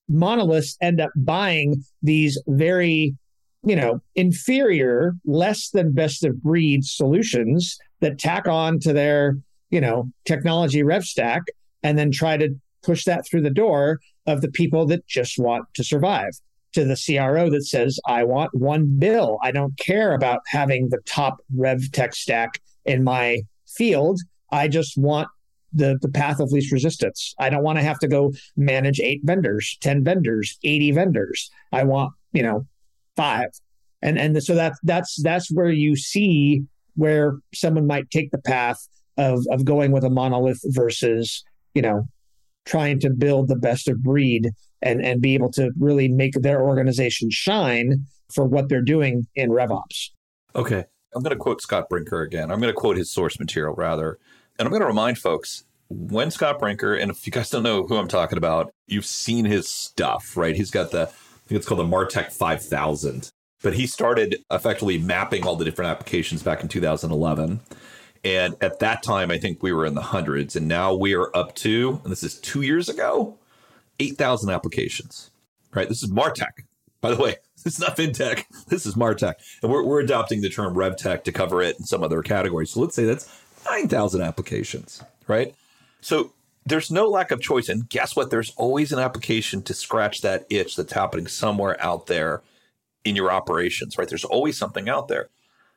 monoliths 0.09 0.77
end 0.83 1.01
up 1.01 1.11
buying 1.17 1.83
these 2.03 2.41
very, 2.47 3.17
you 3.65 3.75
know, 3.75 4.01
inferior, 4.15 5.15
less 5.25 5.71
than 5.71 5.93
best 5.93 6.25
of 6.25 6.43
breed 6.43 6.85
solutions 6.85 7.79
that 8.01 8.19
tack 8.19 8.47
on 8.47 8.79
to 8.81 8.93
their, 8.93 9.39
you 9.71 9.81
know, 9.81 10.11
technology 10.27 10.83
rev 10.83 11.05
stack 11.05 11.43
and 11.83 11.99
then 11.99 12.11
try 12.11 12.37
to 12.37 12.55
push 12.83 13.05
that 13.05 13.25
through 13.27 13.41
the 13.41 13.51
door 13.51 13.99
of 14.27 14.43
the 14.43 14.51
people 14.51 14.87
that 14.87 15.07
just 15.07 15.39
want 15.39 15.65
to 15.75 15.83
survive 15.83 16.33
to 16.75 16.85
the 16.85 16.97
CRO 16.97 17.51
that 17.51 17.65
says, 17.65 17.99
I 18.07 18.25
want 18.25 18.55
one 18.55 18.99
bill. 18.99 19.39
I 19.43 19.51
don't 19.51 19.77
care 19.79 20.13
about 20.15 20.41
having 20.47 20.89
the 20.89 21.01
top 21.07 21.39
rev 21.55 21.91
tech 21.93 22.15
stack 22.15 22.61
in 22.85 23.05
my 23.05 23.41
field. 23.67 24.21
I 24.53 24.69
just 24.69 24.97
want 24.97 25.29
the, 25.73 25.99
the 26.01 26.09
path 26.09 26.41
of 26.41 26.53
least 26.53 26.73
resistance. 26.73 27.35
I 27.39 27.51
don't 27.51 27.65
want 27.65 27.79
to 27.79 27.85
have 27.85 27.99
to 28.01 28.09
go 28.09 28.33
manage 28.57 29.01
eight 29.01 29.21
vendors, 29.25 29.77
10 29.81 30.05
vendors, 30.05 30.59
80 30.63 30.93
vendors. 30.93 31.51
I 31.73 31.85
want, 31.85 32.13
you 32.33 32.43
know, 32.43 32.67
five. 33.17 33.49
And 34.03 34.19
and 34.19 34.43
so 34.43 34.55
that's 34.55 34.79
that's 34.83 35.23
that's 35.23 35.51
where 35.51 35.71
you 35.71 35.97
see 35.97 36.63
where 36.95 37.39
someone 37.55 37.87
might 37.87 38.11
take 38.11 38.31
the 38.31 38.41
path 38.41 38.87
of 39.17 39.45
of 39.51 39.65
going 39.65 39.93
with 39.93 40.05
a 40.05 40.11
monolith 40.11 40.61
versus, 40.67 41.43
you 41.73 41.81
know, 41.81 42.07
trying 42.67 43.01
to 43.01 43.11
build 43.11 43.49
the 43.49 43.57
best 43.57 43.89
of 43.89 44.03
breed 44.03 44.51
and 44.85 45.05
and 45.05 45.21
be 45.21 45.35
able 45.35 45.51
to 45.53 45.73
really 45.79 46.07
make 46.07 46.35
their 46.35 46.63
organization 46.63 47.31
shine 47.31 48.07
for 48.33 48.45
what 48.45 48.69
they're 48.69 48.83
doing 48.83 49.27
in 49.35 49.51
RevOps. 49.51 50.11
Okay. 50.55 50.85
I'm 51.15 51.23
going 51.23 51.31
to 51.31 51.37
quote 51.37 51.61
Scott 51.61 51.89
Brinker 51.89 52.23
again. 52.23 52.51
I'm 52.51 52.61
going 52.61 52.73
to 52.73 52.79
quote 52.79 52.97
his 52.97 53.11
source 53.11 53.39
material 53.39 53.75
rather. 53.75 54.19
And 54.59 54.67
I'm 54.67 54.71
going 54.71 54.83
to 54.83 54.87
remind 54.87 55.19
folks 55.19 55.65
when 55.89 56.31
Scott 56.31 56.59
Brinker, 56.59 56.95
and 56.95 57.11
if 57.11 57.27
you 57.27 57.33
guys 57.33 57.51
don't 57.51 57.63
know 57.63 57.85
who 57.85 57.97
I'm 57.97 58.09
talking 58.09 58.39
about, 58.39 58.73
you've 58.87 59.07
seen 59.07 59.45
his 59.45 59.69
stuff, 59.69 60.37
right? 60.37 60.57
He's 60.57 60.71
got 60.71 60.91
the, 60.91 61.03
I 61.03 61.49
think 61.49 61.59
it's 61.59 61.67
called 61.67 61.81
the 61.81 61.85
Martech 61.85 62.33
5000. 62.33 63.31
But 63.63 63.75
he 63.75 63.87
started 63.87 64.37
effectively 64.51 64.99
mapping 64.99 65.47
all 65.47 65.57
the 65.57 65.65
different 65.65 65.91
applications 65.91 66.43
back 66.43 66.63
in 66.63 66.69
2011. 66.69 67.61
And 68.25 68.57
at 68.61 68.81
that 68.81 69.03
time, 69.03 69.31
I 69.31 69.39
think 69.39 69.63
we 69.63 69.73
were 69.73 69.87
in 69.87 69.95
the 69.95 70.03
hundreds. 70.03 70.57
And 70.57 70.67
now 70.67 70.95
we 70.95 71.15
are 71.15 71.35
up 71.37 71.55
to, 71.57 72.01
and 72.03 72.11
this 72.11 72.23
is 72.23 72.41
two 72.41 72.63
years 72.63 72.89
ago, 72.89 73.39
8,000 74.01 74.51
applications, 74.51 75.31
right? 75.73 75.89
This 75.89 76.03
is 76.03 76.11
Martech. 76.11 76.65
By 77.01 77.15
the 77.15 77.23
way, 77.23 77.37
this 77.65 77.75
is 77.75 77.81
not 77.81 77.97
FinTech. 77.97 78.45
This 78.69 78.87
is 78.87 78.95
Martech. 78.95 79.35
And 79.63 79.71
we're, 79.71 79.83
we're 79.83 80.01
adopting 80.01 80.41
the 80.41 80.51
term 80.51 80.75
RevTech 80.75 81.25
to 81.25 81.33
cover 81.33 81.63
it 81.63 81.79
in 81.79 81.85
some 81.85 82.03
other 82.03 82.23
categories. 82.23 82.71
So 82.71 82.81
let's 82.81 82.95
say 82.95 83.05
that's 83.05 83.29
9,000 83.67 84.23
applications, 84.23 85.03
right? 85.27 85.55
So 86.01 86.33
there's 86.67 86.91
no 86.91 87.09
lack 87.09 87.31
of 87.31 87.41
choice. 87.41 87.69
And 87.69 87.89
guess 87.89 88.17
what? 88.17 88.31
There's 88.31 88.53
always 88.57 88.93
an 88.93 88.99
application 88.99 89.63
to 89.63 89.75
scratch 89.75 90.23
that 90.23 90.47
itch 90.51 90.77
that's 90.77 90.93
happening 90.93 91.27
somewhere 91.27 91.77
out 91.81 92.07
there 92.07 92.43
in 93.05 93.17
your 93.17 93.31
operations, 93.31 93.99
right? 93.99 94.09
There's 94.09 94.25
always 94.25 94.57
something 94.57 94.89
out 94.89 95.09
there. 95.09 95.29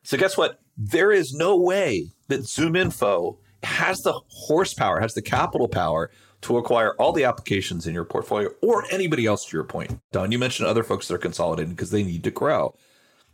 So 0.04 0.18
guess 0.18 0.38
what? 0.38 0.60
There 0.78 1.12
is 1.12 1.34
no 1.34 1.58
way 1.58 2.12
that 2.30 2.42
ZoomInfo 2.42 3.38
has 3.64 4.02
the 4.02 4.20
horsepower, 4.30 5.00
has 5.02 5.14
the 5.14 5.22
capital 5.22 5.68
power 5.68 6.10
to 6.48 6.58
acquire 6.58 6.94
all 6.96 7.12
the 7.12 7.24
applications 7.24 7.88
in 7.88 7.94
your 7.94 8.06
portfolio 8.06 8.50
or 8.62 8.86
anybody 8.92 9.26
else 9.26 9.46
to 9.46 9.56
your 9.56 9.64
point. 9.64 10.00
Don, 10.12 10.32
you 10.32 10.40
mentioned 10.40 10.68
other 10.68 10.84
folks 10.84 11.08
that 11.08 11.16
are 11.16 11.20
consolidating 11.20 11.72
because 11.72 11.92
they 11.92 12.04
need 12.04 12.24
to 12.24 12.32
grow. 12.32 12.74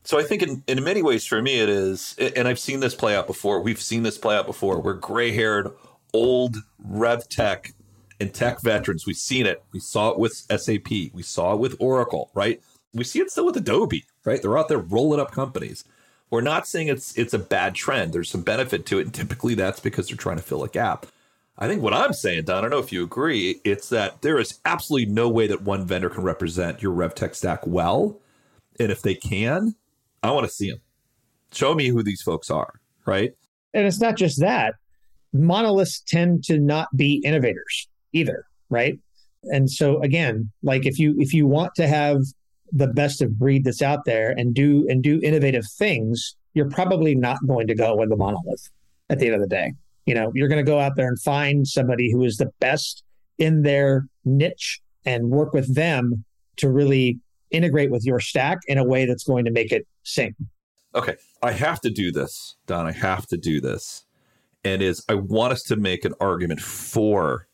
So 0.03 0.19
I 0.19 0.23
think 0.23 0.43
in, 0.43 0.63
in 0.67 0.83
many 0.83 1.01
ways 1.01 1.25
for 1.25 1.41
me 1.41 1.59
it 1.59 1.69
is, 1.69 2.15
and 2.17 2.47
I've 2.47 2.59
seen 2.59 2.81
this 2.81 2.95
play 2.95 3.15
out 3.15 3.27
before. 3.27 3.61
We've 3.61 3.81
seen 3.81 4.03
this 4.03 4.17
play 4.17 4.35
out 4.35 4.45
before. 4.45 4.81
We're 4.81 4.93
gray 4.95 5.31
haired, 5.31 5.71
old 6.13 6.57
rev 6.83 7.29
tech 7.29 7.73
and 8.19 8.33
tech 8.33 8.61
veterans. 8.61 9.05
We've 9.05 9.15
seen 9.15 9.45
it. 9.45 9.63
We 9.71 9.79
saw 9.79 10.09
it 10.09 10.19
with 10.19 10.33
SAP. 10.33 10.89
We 11.13 11.21
saw 11.21 11.53
it 11.53 11.59
with 11.59 11.75
Oracle, 11.79 12.31
right? 12.33 12.61
We 12.93 13.03
see 13.03 13.19
it 13.19 13.31
still 13.31 13.45
with 13.45 13.57
Adobe, 13.57 14.05
right? 14.25 14.41
They're 14.41 14.57
out 14.57 14.67
there 14.67 14.77
rolling 14.77 15.19
up 15.19 15.31
companies. 15.31 15.85
We're 16.29 16.41
not 16.41 16.67
saying 16.67 16.87
it's 16.87 17.15
it's 17.17 17.33
a 17.33 17.39
bad 17.39 17.75
trend. 17.75 18.11
There's 18.11 18.29
some 18.29 18.41
benefit 18.41 18.85
to 18.87 18.99
it, 18.99 19.03
and 19.03 19.13
typically 19.13 19.55
that's 19.55 19.79
because 19.79 20.07
they're 20.07 20.17
trying 20.17 20.37
to 20.37 20.43
fill 20.43 20.63
a 20.63 20.69
gap. 20.69 21.05
I 21.57 21.67
think 21.67 21.81
what 21.81 21.93
I'm 21.93 22.13
saying, 22.13 22.45
Don, 22.45 22.57
I 22.57 22.61
don't 22.61 22.71
know 22.71 22.79
if 22.79 22.91
you 22.91 23.03
agree, 23.03 23.61
it's 23.63 23.89
that 23.89 24.21
there 24.21 24.39
is 24.39 24.59
absolutely 24.65 25.11
no 25.11 25.29
way 25.29 25.47
that 25.47 25.61
one 25.61 25.85
vendor 25.85 26.09
can 26.09 26.23
represent 26.23 26.81
your 26.81 26.93
RevTech 26.93 27.35
stack 27.35 27.65
well. 27.67 28.19
And 28.79 28.91
if 28.91 29.03
they 29.03 29.13
can, 29.13 29.75
I 30.23 30.31
want 30.31 30.47
to 30.47 30.53
see 30.53 30.71
them. 30.71 30.81
Show 31.51 31.75
me 31.75 31.89
who 31.89 32.01
these 32.01 32.23
folks 32.23 32.49
are, 32.49 32.79
right? 33.05 33.33
And 33.73 33.85
it's 33.85 34.01
not 34.01 34.17
just 34.17 34.39
that. 34.39 34.75
Monoliths 35.31 35.99
tend 35.99 36.43
to 36.45 36.59
not 36.59 36.87
be 36.95 37.21
innovators 37.23 37.87
either, 38.13 38.45
right? 38.69 38.97
And 39.43 39.69
so 39.69 40.01
again, 40.01 40.51
like 40.63 40.85
if 40.85 40.97
you 40.97 41.15
if 41.19 41.33
you 41.33 41.45
want 41.45 41.75
to 41.75 41.87
have 41.87 42.21
the 42.71 42.87
best 42.87 43.21
of 43.21 43.37
breed 43.37 43.63
that's 43.63 43.81
out 43.81 44.05
there 44.05 44.31
and 44.31 44.53
do 44.53 44.87
and 44.89 45.03
do 45.03 45.19
innovative 45.21 45.65
things, 45.77 46.35
you're 46.53 46.69
probably 46.69 47.13
not 47.13 47.37
going 47.45 47.67
to 47.67 47.75
go 47.75 47.95
with 47.95 48.09
the 48.09 48.15
monolith 48.15 48.69
at 49.09 49.19
the 49.19 49.27
end 49.27 49.35
of 49.35 49.41
the 49.41 49.47
day. 49.47 49.73
You 50.05 50.15
know, 50.15 50.31
you're 50.33 50.47
going 50.47 50.63
to 50.63 50.69
go 50.69 50.79
out 50.79 50.95
there 50.95 51.07
and 51.07 51.19
find 51.21 51.67
somebody 51.67 52.11
who 52.11 52.23
is 52.23 52.37
the 52.37 52.51
best 52.59 53.03
in 53.37 53.63
their 53.63 54.07
niche 54.25 54.81
and 55.05 55.29
work 55.29 55.53
with 55.53 55.73
them 55.73 56.23
to 56.57 56.69
really 56.69 57.19
integrate 57.51 57.91
with 57.91 58.05
your 58.05 58.19
stack 58.19 58.59
in 58.67 58.77
a 58.77 58.83
way 58.83 59.05
that's 59.05 59.23
going 59.23 59.45
to 59.45 59.51
make 59.51 59.71
it 59.71 59.87
sing. 60.03 60.35
Okay. 60.95 61.15
I 61.41 61.51
have 61.51 61.81
to 61.81 61.89
do 61.89 62.11
this, 62.11 62.55
Don. 62.67 62.85
I 62.85 62.91
have 62.91 63.27
to 63.27 63.37
do 63.37 63.61
this. 63.61 64.05
And 64.63 64.81
is 64.81 65.03
I 65.09 65.15
want 65.15 65.53
us 65.53 65.63
to 65.63 65.75
make 65.75 66.05
an 66.05 66.13
argument 66.19 66.61
for 66.61 67.47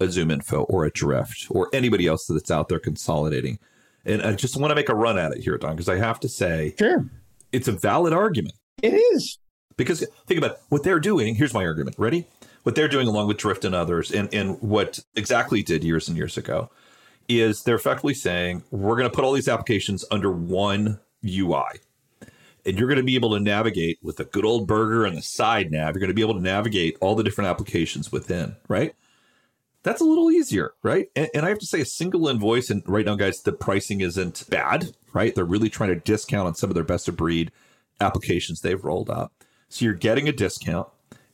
a 0.00 0.04
ZoomInfo 0.04 0.66
or 0.68 0.84
a 0.84 0.90
Drift 0.90 1.46
or 1.50 1.68
anybody 1.72 2.06
else 2.06 2.26
that's 2.26 2.50
out 2.50 2.68
there 2.68 2.78
consolidating. 2.78 3.58
And 4.04 4.22
I 4.22 4.32
just 4.32 4.56
want 4.56 4.70
to 4.70 4.74
make 4.74 4.88
a 4.88 4.94
run 4.94 5.18
at 5.18 5.32
it 5.32 5.42
here, 5.42 5.58
Don, 5.58 5.74
because 5.74 5.88
I 5.88 5.96
have 5.96 6.20
to 6.20 6.28
say, 6.28 6.74
sure, 6.78 7.04
it's 7.52 7.68
a 7.68 7.72
valid 7.72 8.12
argument. 8.12 8.54
It 8.82 8.94
is. 8.94 9.38
Because 9.78 10.04
think 10.26 10.36
about 10.36 10.50
it, 10.50 10.60
what 10.68 10.82
they're 10.82 11.00
doing. 11.00 11.36
Here's 11.36 11.54
my 11.54 11.64
argument. 11.64 11.96
Ready? 11.98 12.26
What 12.64 12.74
they're 12.74 12.88
doing 12.88 13.06
along 13.08 13.28
with 13.28 13.38
Drift 13.38 13.64
and 13.64 13.74
others, 13.74 14.10
and, 14.10 14.28
and 14.34 14.60
what 14.60 14.98
Xactly 15.16 15.64
did 15.64 15.82
years 15.82 16.08
and 16.08 16.18
years 16.18 16.36
ago, 16.36 16.68
is 17.28 17.62
they're 17.62 17.76
effectively 17.76 18.12
saying, 18.12 18.64
we're 18.70 18.96
going 18.96 19.08
to 19.08 19.14
put 19.14 19.24
all 19.24 19.32
these 19.32 19.48
applications 19.48 20.04
under 20.10 20.30
one 20.30 20.98
UI. 21.24 21.80
And 22.66 22.78
you're 22.78 22.88
going 22.88 22.98
to 22.98 23.04
be 23.04 23.14
able 23.14 23.34
to 23.34 23.40
navigate 23.40 23.98
with 24.02 24.20
a 24.20 24.24
good 24.24 24.44
old 24.44 24.66
burger 24.66 25.06
and 25.06 25.16
the 25.16 25.22
side 25.22 25.70
nav. 25.70 25.94
You're 25.94 26.00
going 26.00 26.08
to 26.08 26.14
be 26.14 26.22
able 26.22 26.34
to 26.34 26.40
navigate 26.40 26.98
all 27.00 27.14
the 27.14 27.22
different 27.22 27.48
applications 27.48 28.12
within, 28.12 28.56
right? 28.68 28.94
That's 29.84 30.00
a 30.00 30.04
little 30.04 30.30
easier, 30.30 30.72
right? 30.82 31.08
And, 31.14 31.28
and 31.34 31.46
I 31.46 31.48
have 31.50 31.60
to 31.60 31.66
say, 31.66 31.80
a 31.80 31.86
single 31.86 32.28
invoice, 32.28 32.68
and 32.68 32.82
right 32.86 33.06
now, 33.06 33.14
guys, 33.14 33.40
the 33.40 33.52
pricing 33.52 34.00
isn't 34.00 34.44
bad, 34.50 34.92
right? 35.14 35.34
They're 35.34 35.44
really 35.44 35.70
trying 35.70 35.90
to 35.90 35.96
discount 35.96 36.48
on 36.48 36.54
some 36.56 36.68
of 36.68 36.74
their 36.74 36.84
best 36.84 37.08
of 37.08 37.16
breed 37.16 37.52
applications 38.00 38.60
they've 38.60 38.84
rolled 38.84 39.08
out. 39.08 39.32
So 39.68 39.84
you're 39.84 39.94
getting 39.94 40.28
a 40.28 40.32
discount 40.32 40.88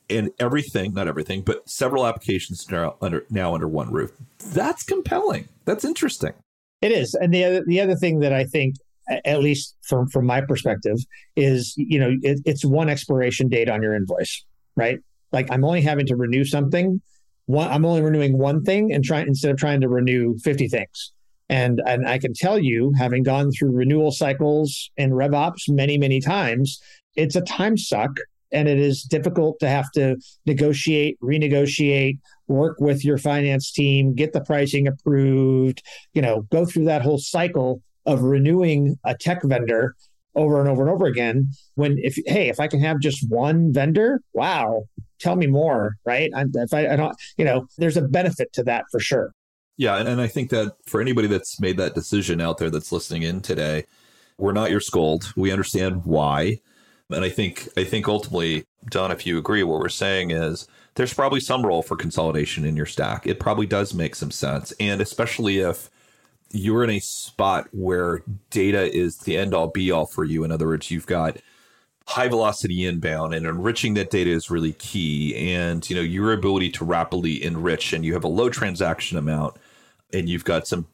and 0.09 0.31
everything, 0.39 0.93
not 0.93 1.07
everything, 1.07 1.41
but 1.41 1.67
several 1.69 2.05
applications 2.05 2.69
now 2.69 2.95
under 3.01 3.25
now 3.29 3.53
under 3.53 3.67
one 3.67 3.91
roof. 3.91 4.11
That's 4.39 4.83
compelling. 4.83 5.47
That's 5.65 5.85
interesting. 5.85 6.33
It 6.81 6.91
is. 6.91 7.13
And 7.15 7.33
the 7.33 7.43
other 7.43 7.63
the 7.65 7.81
other 7.81 7.95
thing 7.95 8.19
that 8.19 8.33
I 8.33 8.43
think 8.43 8.75
at 9.23 9.39
least 9.39 9.75
from 9.83 10.07
from 10.09 10.25
my 10.25 10.41
perspective 10.41 10.97
is 11.35 11.73
you 11.77 11.99
know 11.99 12.15
it, 12.21 12.41
it's 12.45 12.65
one 12.65 12.89
expiration 12.89 13.49
date 13.49 13.69
on 13.69 13.81
your 13.81 13.95
invoice, 13.95 14.45
right? 14.75 14.99
Like 15.31 15.51
I'm 15.51 15.63
only 15.63 15.81
having 15.81 16.05
to 16.07 16.15
renew 16.15 16.43
something 16.43 17.01
one, 17.45 17.71
I'm 17.71 17.85
only 17.85 18.01
renewing 18.01 18.37
one 18.37 18.63
thing 18.63 18.91
and 18.91 19.03
trying 19.03 19.27
instead 19.27 19.51
of 19.51 19.57
trying 19.57 19.81
to 19.81 19.89
renew 19.89 20.37
50 20.39 20.67
things. 20.67 21.11
And 21.49 21.81
and 21.85 22.07
I 22.07 22.17
can 22.17 22.33
tell 22.33 22.57
you, 22.57 22.93
having 22.97 23.23
gone 23.23 23.51
through 23.51 23.71
renewal 23.71 24.11
cycles 24.11 24.89
in 24.97 25.11
RevOps 25.11 25.69
many, 25.69 25.97
many 25.97 26.19
times, 26.19 26.81
it's 27.15 27.35
a 27.35 27.41
time 27.41 27.77
suck 27.77 28.17
and 28.51 28.67
it 28.67 28.79
is 28.79 29.03
difficult 29.03 29.59
to 29.59 29.67
have 29.67 29.91
to 29.91 30.17
negotiate, 30.45 31.19
renegotiate, 31.21 32.19
work 32.47 32.79
with 32.79 33.03
your 33.03 33.17
finance 33.17 33.71
team, 33.71 34.15
get 34.15 34.33
the 34.33 34.41
pricing 34.41 34.87
approved, 34.87 35.83
you 36.13 36.21
know, 36.21 36.41
go 36.51 36.65
through 36.65 36.85
that 36.85 37.01
whole 37.01 37.17
cycle 37.17 37.81
of 38.05 38.21
renewing 38.21 38.97
a 39.03 39.15
tech 39.15 39.41
vendor 39.43 39.95
over 40.35 40.59
and 40.59 40.69
over 40.69 40.83
and 40.83 40.91
over 40.91 41.05
again. 41.05 41.49
When 41.75 41.97
if 41.99 42.17
hey, 42.25 42.49
if 42.49 42.59
I 42.59 42.67
can 42.67 42.79
have 42.81 42.99
just 42.99 43.27
one 43.29 43.73
vendor, 43.73 44.21
wow, 44.33 44.83
tell 45.19 45.35
me 45.35 45.47
more, 45.47 45.95
right? 46.05 46.29
I'm, 46.35 46.51
if 46.53 46.73
I, 46.73 46.87
I 46.87 46.95
don't, 46.95 47.15
you 47.37 47.45
know, 47.45 47.67
there's 47.77 47.97
a 47.97 48.01
benefit 48.01 48.53
to 48.53 48.63
that 48.63 48.85
for 48.91 48.99
sure. 48.99 49.31
Yeah, 49.77 49.97
and, 49.97 50.07
and 50.07 50.21
I 50.21 50.27
think 50.27 50.49
that 50.51 50.75
for 50.85 51.01
anybody 51.01 51.27
that's 51.27 51.59
made 51.59 51.77
that 51.77 51.95
decision 51.95 52.39
out 52.39 52.57
there 52.57 52.69
that's 52.69 52.91
listening 52.91 53.23
in 53.23 53.41
today, 53.41 53.85
we're 54.37 54.53
not 54.53 54.71
your 54.71 54.79
scold. 54.79 55.33
We 55.35 55.51
understand 55.51 56.05
why. 56.05 56.59
And 57.09 57.23
I 57.23 57.29
think 57.29 57.67
I 57.77 57.83
think 57.83 58.07
ultimately, 58.07 58.65
Don, 58.89 59.11
if 59.11 59.25
you 59.25 59.37
agree, 59.37 59.63
what 59.63 59.79
we're 59.79 59.89
saying 59.89 60.31
is 60.31 60.67
there's 60.95 61.13
probably 61.13 61.39
some 61.39 61.65
role 61.65 61.83
for 61.83 61.95
consolidation 61.95 62.65
in 62.65 62.75
your 62.75 62.85
stack. 62.85 63.27
It 63.27 63.39
probably 63.39 63.65
does 63.65 63.93
make 63.93 64.15
some 64.15 64.31
sense. 64.31 64.73
And 64.79 65.01
especially 65.01 65.59
if 65.59 65.89
you're 66.51 66.83
in 66.83 66.89
a 66.89 66.99
spot 66.99 67.67
where 67.71 68.23
data 68.49 68.91
is 68.95 69.17
the 69.19 69.37
end 69.37 69.53
all 69.53 69.67
be 69.67 69.91
all 69.91 70.05
for 70.05 70.23
you. 70.23 70.43
In 70.43 70.51
other 70.51 70.67
words, 70.67 70.89
you've 70.89 71.05
got 71.05 71.37
high 72.07 72.27
velocity 72.27 72.85
inbound 72.85 73.33
and 73.33 73.45
enriching 73.45 73.95
that 73.95 74.11
data 74.11 74.29
is 74.29 74.49
really 74.49 74.73
key. 74.73 75.35
And, 75.35 75.87
you 75.89 75.95
know, 75.95 76.01
your 76.01 76.31
ability 76.31 76.71
to 76.71 76.85
rapidly 76.85 77.43
enrich 77.43 77.93
and 77.93 78.05
you 78.05 78.13
have 78.13 78.23
a 78.23 78.29
low 78.29 78.49
transaction 78.49 79.17
amount 79.17 79.57
and 80.15 80.29
you've 80.29 80.45
got 80.45 80.67
some 80.67 80.87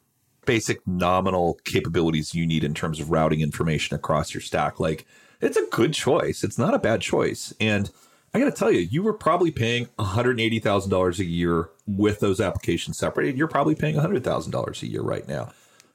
basic 0.46 0.86
nominal 0.88 1.60
capabilities 1.66 2.34
you 2.34 2.46
need 2.46 2.64
in 2.64 2.74
terms 2.74 3.00
of 3.00 3.12
routing 3.12 3.42
information 3.42 3.96
across 3.96 4.34
your 4.34 4.42
stack. 4.42 4.80
Like 4.80 5.06
it's 5.40 5.58
a 5.58 5.68
good 5.72 5.94
choice. 5.94 6.44
It's 6.44 6.58
not 6.58 6.74
a 6.74 6.80
bad 6.80 7.02
choice. 7.02 7.54
And 7.60 7.90
I 8.34 8.40
got 8.40 8.46
to 8.46 8.52
tell 8.52 8.72
you, 8.72 8.80
you 8.80 9.04
were 9.04 9.14
probably 9.14 9.52
paying 9.52 9.88
$180,000 10.00 11.20
a 11.20 11.26
year 11.26 11.70
with 11.86 12.20
those 12.20 12.40
applications 12.40 12.98
separated. 12.98 13.38
You're 13.38 13.48
probably 13.48 13.76
paying 13.76 13.96
$100,000 13.96 14.82
a 14.82 14.88
year 14.88 15.02
right 15.02 15.28
now. 15.28 15.52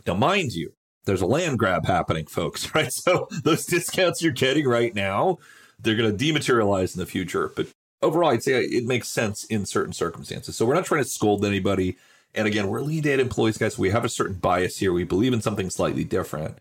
Now, 0.07 0.15
mind 0.15 0.53
you, 0.53 0.73
there's 1.07 1.23
a 1.23 1.27
land 1.27 1.59
grab 1.59 1.87
happening, 1.87 2.27
folks, 2.27 2.73
right? 2.75 2.93
So 2.93 3.29
those 3.43 3.65
discounts 3.65 4.23
you're 4.23 4.33
getting 4.33 4.69
right 4.69 4.95
now, 4.95 5.39
they're 5.81 5.97
going 5.97 6.17
to 6.17 6.25
dematerialize 6.25 6.95
in 6.95 7.01
the 7.01 7.07
future. 7.07 7.51
But 7.57 7.69
overall, 8.03 8.31
I'd 8.31 8.43
say 8.43 8.63
it 8.63 8.85
makes 8.85 9.09
sense 9.09 9.45
in 9.45 9.65
certain 9.65 9.93
circumstances. 9.93 10.57
So 10.57 10.67
we're 10.67 10.75
not 10.75 10.85
trying 10.85 11.03
to 11.03 11.09
scold 11.09 11.45
anybody. 11.45 11.97
And 12.37 12.47
again, 12.47 12.69
we're 12.69 12.83
lean 12.83 13.03
data 13.03 13.23
employees, 13.23 13.59
guys. 13.59 13.79
We 13.79 13.91
have 13.91 14.05
a 14.05 14.09
certain 14.09 14.37
bias 14.37 14.79
here. 14.79 14.93
We 14.93 15.05
believe 15.05 15.33
in 15.33 15.41
something 15.41 15.71
slightly 15.71 16.05
different. 16.05 16.59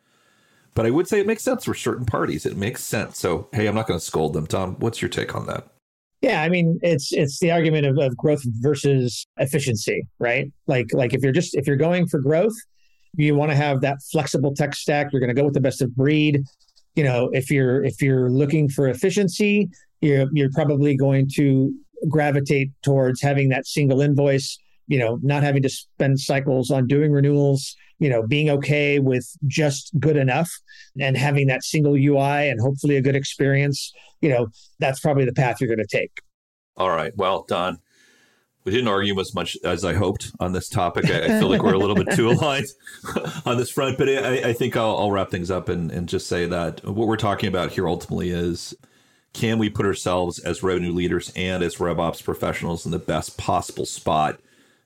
But 0.74 0.86
I 0.86 0.89
would 0.89 1.08
say 1.08 1.20
it 1.20 1.27
makes 1.27 1.44
sense 1.44 1.65
for 1.65 1.74
certain 1.74 2.05
parties. 2.05 2.46
It 2.46 2.58
makes 2.58 2.84
sense. 2.84 3.17
So, 3.17 3.48
hey, 3.53 3.67
I'm 3.67 3.75
not 3.75 3.88
going 3.88 4.00
to 4.00 4.05
scold 4.05 4.34
them. 4.34 4.48
Tom, 4.48 4.75
what's 4.79 5.01
your 5.01 5.10
take 5.10 5.36
on 5.36 5.48
that? 5.48 5.67
Yeah, 6.22 6.41
I 6.41 6.50
mean, 6.50 6.79
it's 6.82 7.12
it's 7.13 7.39
the 7.39 7.51
argument 7.51 7.86
of, 7.86 7.98
of 8.00 8.17
growth 8.17 8.41
versus 8.46 9.27
efficiency, 9.38 10.08
right? 10.17 10.51
Like 10.65 10.88
like 10.91 11.13
if 11.13 11.22
you're 11.22 11.32
just 11.32 11.55
if 11.55 11.67
you're 11.67 11.75
going 11.75 12.08
for 12.08 12.20
growth, 12.20 12.55
you 13.15 13.36
want 13.36 13.51
to 13.51 13.55
have 13.55 13.82
that 13.82 13.98
flexible 14.12 14.53
tech 14.53 14.74
stack. 14.75 15.12
You're 15.12 15.20
going 15.20 15.34
to 15.34 15.39
go 15.39 15.46
with 15.46 15.53
the 15.53 15.62
best 15.62 15.82
of 15.82 15.96
breed. 15.96 16.44
You 16.96 17.03
know, 17.03 17.29
if 17.34 17.51
you're 17.51 17.84
if 17.84 18.01
you're 18.01 18.29
looking 18.29 18.70
for 18.70 18.88
efficiency, 18.88 19.70
you're 20.01 20.27
you're 20.32 20.50
probably 20.51 20.96
going 20.96 21.29
to 21.36 21.74
gravitate 22.10 22.72
towards 22.82 23.22
having 23.22 23.50
that 23.50 23.67
single 23.67 24.01
invoice. 24.01 24.58
You 24.88 25.00
know, 25.00 25.20
not 25.22 25.44
having 25.44 25.63
to 25.63 25.70
spend 25.70 26.20
cycles 26.20 26.72
on 26.72 26.88
doing 26.88 27.12
renewals. 27.12 27.75
You 27.98 28.10
know, 28.10 28.27
being 28.27 28.50
okay 28.50 29.00
with 29.00 29.25
just 29.48 29.98
good 30.00 30.18
enough 30.18 30.51
and 31.00 31.15
having 31.15 31.48
that 31.48 31.63
single 31.63 31.94
UI 31.94 32.50
and 32.50 32.60
hopefully 32.60 32.98
a 32.98 33.01
good 33.01 33.15
experience. 33.15 33.94
You 34.20 34.30
know, 34.30 34.48
that's 34.80 35.00
probably 35.00 35.24
the 35.24 35.34
path 35.34 35.62
you're 35.62 35.74
going 35.74 35.88
to 35.88 35.98
take. 35.98 36.12
All 36.75 36.89
right. 36.89 37.13
Well, 37.15 37.46
Don, 37.48 37.80
we 38.65 38.72
didn't 38.72 38.88
argue 38.88 39.18
as 39.20 39.34
much 39.34 39.56
as 39.63 39.86
I 39.86 39.94
hoped 39.94 40.32
on 40.39 40.51
this 40.51 40.68
topic. 40.68 41.06
I, 41.06 41.24
I 41.24 41.27
feel 41.39 41.50
like 41.50 41.63
we're 41.63 41.74
a 41.74 41.80
little 41.80 41.96
bit 41.96 42.12
too 42.15 42.30
aligned 42.32 42.65
on 43.46 43.58
this 43.58 43.70
front, 43.70 43.98
but 43.98 44.10
I, 44.10 44.50
I 44.50 44.54
think 44.54 44.75
I'll, 44.75 44.98
I'll, 44.98 45.12
wrap 45.12 45.30
things 45.30 45.51
up 45.51 45.70
and, 45.70 45.92
and 45.92 46.10
just 46.10 46.27
say 46.27 46.48
that 46.48 46.84
what 46.84 47.08
we're 47.08 47.15
talking 47.15 47.48
about 47.48 47.72
here 47.72 47.88
ultimately 47.88 48.32
is 48.32 48.74
can 49.34 49.60
we 49.60 49.70
put 49.70 49.86
ourselves 49.86 50.39
as 50.39 50.63
revenue 50.63 50.92
leaders 50.92 51.32
and 51.36 51.62
as 51.62 51.75
RevOps 51.75 52.24
professionals 52.24 52.86
in 52.86 52.92
the 52.92 53.00
best 53.00 53.38
possible 53.38 53.86
spot 53.86 54.39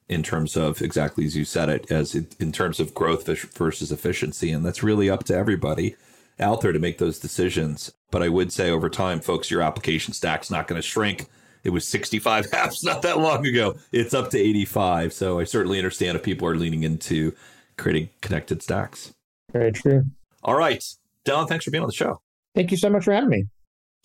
in 0.09 0.23
terms 0.23 0.57
of 0.57 0.81
exactly 0.81 1.25
as 1.25 1.37
you 1.37 1.45
said 1.45 1.69
it, 1.69 1.89
as 1.91 2.15
in, 2.15 2.27
in 2.39 2.51
terms 2.51 2.79
of 2.79 2.93
growth 2.93 3.25
versus 3.53 3.91
efficiency, 3.91 4.51
and 4.51 4.65
that's 4.65 4.83
really 4.83 5.09
up 5.09 5.23
to 5.25 5.35
everybody 5.35 5.95
out 6.39 6.61
there 6.61 6.71
to 6.71 6.79
make 6.79 6.97
those 6.97 7.19
decisions. 7.19 7.91
But 8.11 8.23
I 8.23 8.29
would 8.29 8.51
say 8.51 8.69
over 8.69 8.89
time, 8.89 9.19
folks, 9.19 9.51
your 9.51 9.61
application 9.61 10.13
stack's 10.13 10.49
not 10.49 10.67
going 10.67 10.81
to 10.81 10.87
shrink 10.87 11.27
it 11.63 11.71
was 11.71 11.87
65 11.87 12.47
apps 12.51 12.83
not 12.83 13.01
that 13.03 13.19
long 13.19 13.45
ago. 13.45 13.75
It's 13.91 14.13
up 14.13 14.29
to 14.31 14.39
85. 14.39 15.13
So 15.13 15.39
I 15.39 15.43
certainly 15.43 15.77
understand 15.77 16.15
if 16.15 16.23
people 16.23 16.47
are 16.47 16.55
leaning 16.55 16.83
into 16.83 17.33
creating 17.77 18.09
connected 18.21 18.61
stacks. 18.61 19.13
Very 19.51 19.71
true. 19.71 20.03
All 20.43 20.55
right. 20.55 20.83
Don, 21.25 21.47
thanks 21.47 21.65
for 21.65 21.71
being 21.71 21.83
on 21.83 21.87
the 21.87 21.93
show. 21.93 22.21
Thank 22.55 22.71
you 22.71 22.77
so 22.77 22.89
much 22.89 23.03
for 23.03 23.13
having 23.13 23.29
me. 23.29 23.45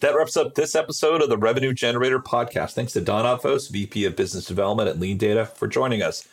That 0.01 0.17
wraps 0.17 0.37
up 0.37 0.55
this 0.55 0.75
episode 0.75 1.23
of 1.23 1.29
the 1.29 1.39
Revenue 1.39 1.73
Generator 1.73 2.19
podcast. 2.19 2.73
Thanks 2.73 2.93
to 2.95 3.01
Don 3.01 3.25
Otvos, 3.25 3.71
VP 3.71 4.05
of 4.05 4.17
Business 4.17 4.45
Development 4.45 4.89
at 4.89 4.99
Lean 4.99 5.17
Data, 5.17 5.47
for 5.47 5.69
joining 5.69 6.03
us. 6.03 6.27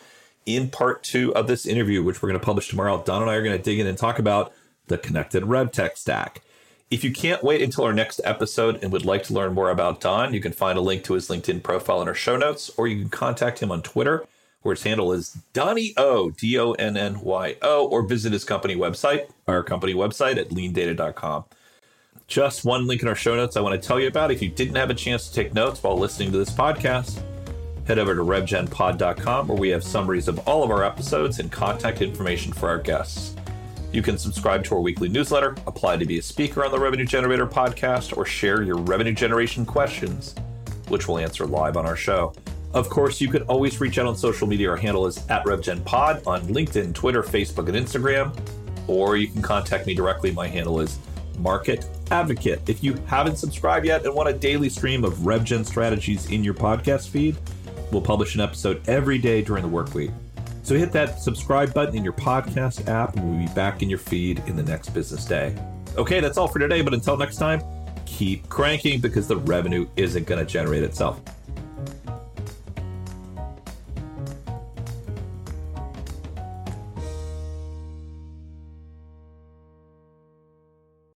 In 0.48 0.70
part 0.70 1.04
two 1.04 1.34
of 1.36 1.46
this 1.46 1.68
interview, 1.68 2.02
which 2.02 2.22
we're 2.22 2.30
going 2.30 2.40
to 2.40 2.46
publish 2.46 2.70
tomorrow, 2.70 3.04
Don 3.06 3.22
and 3.22 3.30
I 3.30 3.36
are 3.36 3.44
going 3.44 3.56
to 3.56 3.64
dig 3.64 3.80
in 3.80 3.86
and 3.86 3.98
talk 3.98 4.18
about 4.18 4.52
the 4.88 4.98
connected 4.98 5.44
RevTech 5.44 5.96
stack. 5.96 6.42
If 6.90 7.04
you 7.04 7.14
can't 7.14 7.44
wait 7.44 7.62
until 7.62 7.84
our 7.84 7.94
next 7.94 8.20
episode 8.24 8.80
and 8.82 8.92
would 8.92 9.06
like 9.06 9.24
to 9.24 9.34
learn 9.34 9.54
more 9.54 9.70
about 9.70 10.02
Don, 10.02 10.34
you 10.34 10.42
can 10.42 10.52
find 10.52 10.78
a 10.78 10.82
link 10.82 11.04
to 11.04 11.14
his 11.14 11.30
LinkedIn 11.30 11.62
profile 11.62 12.02
in 12.02 12.08
our 12.08 12.16
show 12.16 12.38
notes, 12.38 12.72
or 12.78 12.88
you 12.88 13.00
can 13.00 13.10
contact 13.10 13.60
him 13.60 13.72
on 13.72 13.84
Twitter, 13.84 14.26
where 14.64 14.74
his 14.74 14.84
handle 14.84 15.14
is 15.14 15.38
Donny 15.54 15.94
O, 15.98 16.32
D 16.32 16.58
O 16.60 16.72
N 16.74 16.98
N 16.98 17.22
Y 17.22 17.56
O, 17.62 17.88
or 17.88 18.02
visit 18.02 18.34
his 18.34 18.44
company 18.44 18.76
website, 18.76 19.30
our 19.48 19.62
company 19.62 19.94
website 19.94 20.38
at 20.38 20.50
leandata.com. 20.50 21.46
Just 22.32 22.64
one 22.64 22.88
link 22.88 23.02
in 23.02 23.10
our 23.10 23.16
show 23.16 23.36
notes 23.36 23.58
I 23.58 23.60
want 23.60 23.80
to 23.80 23.86
tell 23.86 24.00
you 24.00 24.08
about. 24.08 24.32
If 24.32 24.42
you 24.42 24.48
didn't 24.48 24.76
have 24.76 24.90
a 24.90 24.94
chance 24.94 25.28
to 25.28 25.34
take 25.34 25.54
notes 25.54 25.84
while 25.84 25.98
listening 25.98 26.32
to 26.32 26.38
this 26.38 26.50
podcast, 26.50 27.22
head 27.86 28.00
over 28.00 28.16
to 28.16 28.22
revgenpod.com 28.22 29.50
where 29.50 29.58
we 29.58 29.68
have 29.68 29.84
summaries 29.84 30.30
of 30.30 30.40
all 30.48 30.64
of 30.64 30.72
our 30.72 30.82
episodes 30.82 31.40
and 31.40 31.52
contact 31.52 32.02
information 32.02 32.54
for 32.54 32.70
our 32.70 32.78
guests. 32.78 33.36
You 33.92 34.02
can 34.02 34.18
subscribe 34.18 34.64
to 34.64 34.76
our 34.76 34.80
weekly 34.80 35.10
newsletter, 35.10 35.58
apply 35.68 35.98
to 35.98 36.06
be 36.06 36.20
a 36.20 36.22
speaker 36.22 36.64
on 36.64 36.72
the 36.72 36.80
Revenue 36.80 37.04
Generator 37.04 37.46
podcast, 37.46 38.16
or 38.16 38.26
share 38.26 38.62
your 38.62 38.78
revenue 38.78 39.12
generation 39.12 39.66
questions, 39.66 40.34
which 40.88 41.10
we'll 41.10 41.18
answer 41.18 41.46
live 41.46 41.76
on 41.76 41.86
our 41.86 41.98
show. 41.98 42.32
Of 42.74 42.90
course, 42.90 43.20
you 43.20 43.28
can 43.28 43.42
always 43.44 43.82
reach 43.82 44.00
out 44.00 44.06
on 44.06 44.16
social 44.16 44.48
media. 44.48 44.70
Our 44.70 44.78
handle 44.78 45.06
is 45.06 45.18
at 45.28 45.44
RevGenPod 45.44 46.26
on 46.26 46.44
LinkedIn, 46.44 46.96
Twitter, 46.96 47.24
Facebook, 47.24 47.68
and 47.68 47.76
Instagram. 47.76 48.34
Or 48.88 49.18
you 49.18 49.28
can 49.28 49.42
contact 49.42 49.86
me 49.86 49.94
directly. 49.94 50.32
My 50.32 50.48
handle 50.48 50.80
is 50.80 50.98
Market 51.38 51.86
Advocate. 52.12 52.62
If 52.68 52.84
you 52.84 52.94
haven't 53.08 53.38
subscribed 53.38 53.86
yet 53.86 54.06
and 54.06 54.14
want 54.14 54.30
a 54.30 54.34
daily 54.34 54.70
stream 54.70 55.04
of 55.04 55.14
RevGen 55.16 55.66
strategies 55.66 56.30
in 56.30 56.44
your 56.44 56.54
podcast 56.54 57.10
feed, 57.10 57.38
we'll 57.92 58.02
publish 58.02 58.36
an 58.36 58.42
episode 58.42 58.88
every 58.88 59.18
day 59.18 59.42
during 59.42 59.64
the 59.64 59.70
work 59.70 59.94
week. 59.94 60.12
So 60.64 60.76
hit 60.76 60.92
that 60.92 61.20
subscribe 61.20 61.74
button 61.74 61.96
in 61.96 62.04
your 62.04 62.14
podcast 62.14 62.88
app, 62.88 63.16
and 63.16 63.30
we'll 63.30 63.48
be 63.48 63.54
back 63.54 63.82
in 63.82 63.90
your 63.90 64.00
feed 64.00 64.44
in 64.46 64.56
the 64.56 64.64
next 64.64 64.90
business 64.90 65.26
day. 65.26 65.56
Okay, 65.98 66.20
that's 66.20 66.38
all 66.38 66.48
for 66.48 66.60
today, 66.60 66.82
but 66.82 66.94
until 66.94 67.18
next 67.18 67.38
time, 67.38 67.62
keep 68.06 68.48
cranking 68.50 69.02
because 69.02 69.28
the 69.28 69.38
revenue 69.38 69.88
isn't 69.96 70.28
going 70.28 70.46
to 70.46 70.50
generate 70.50 70.84
itself. 70.84 71.22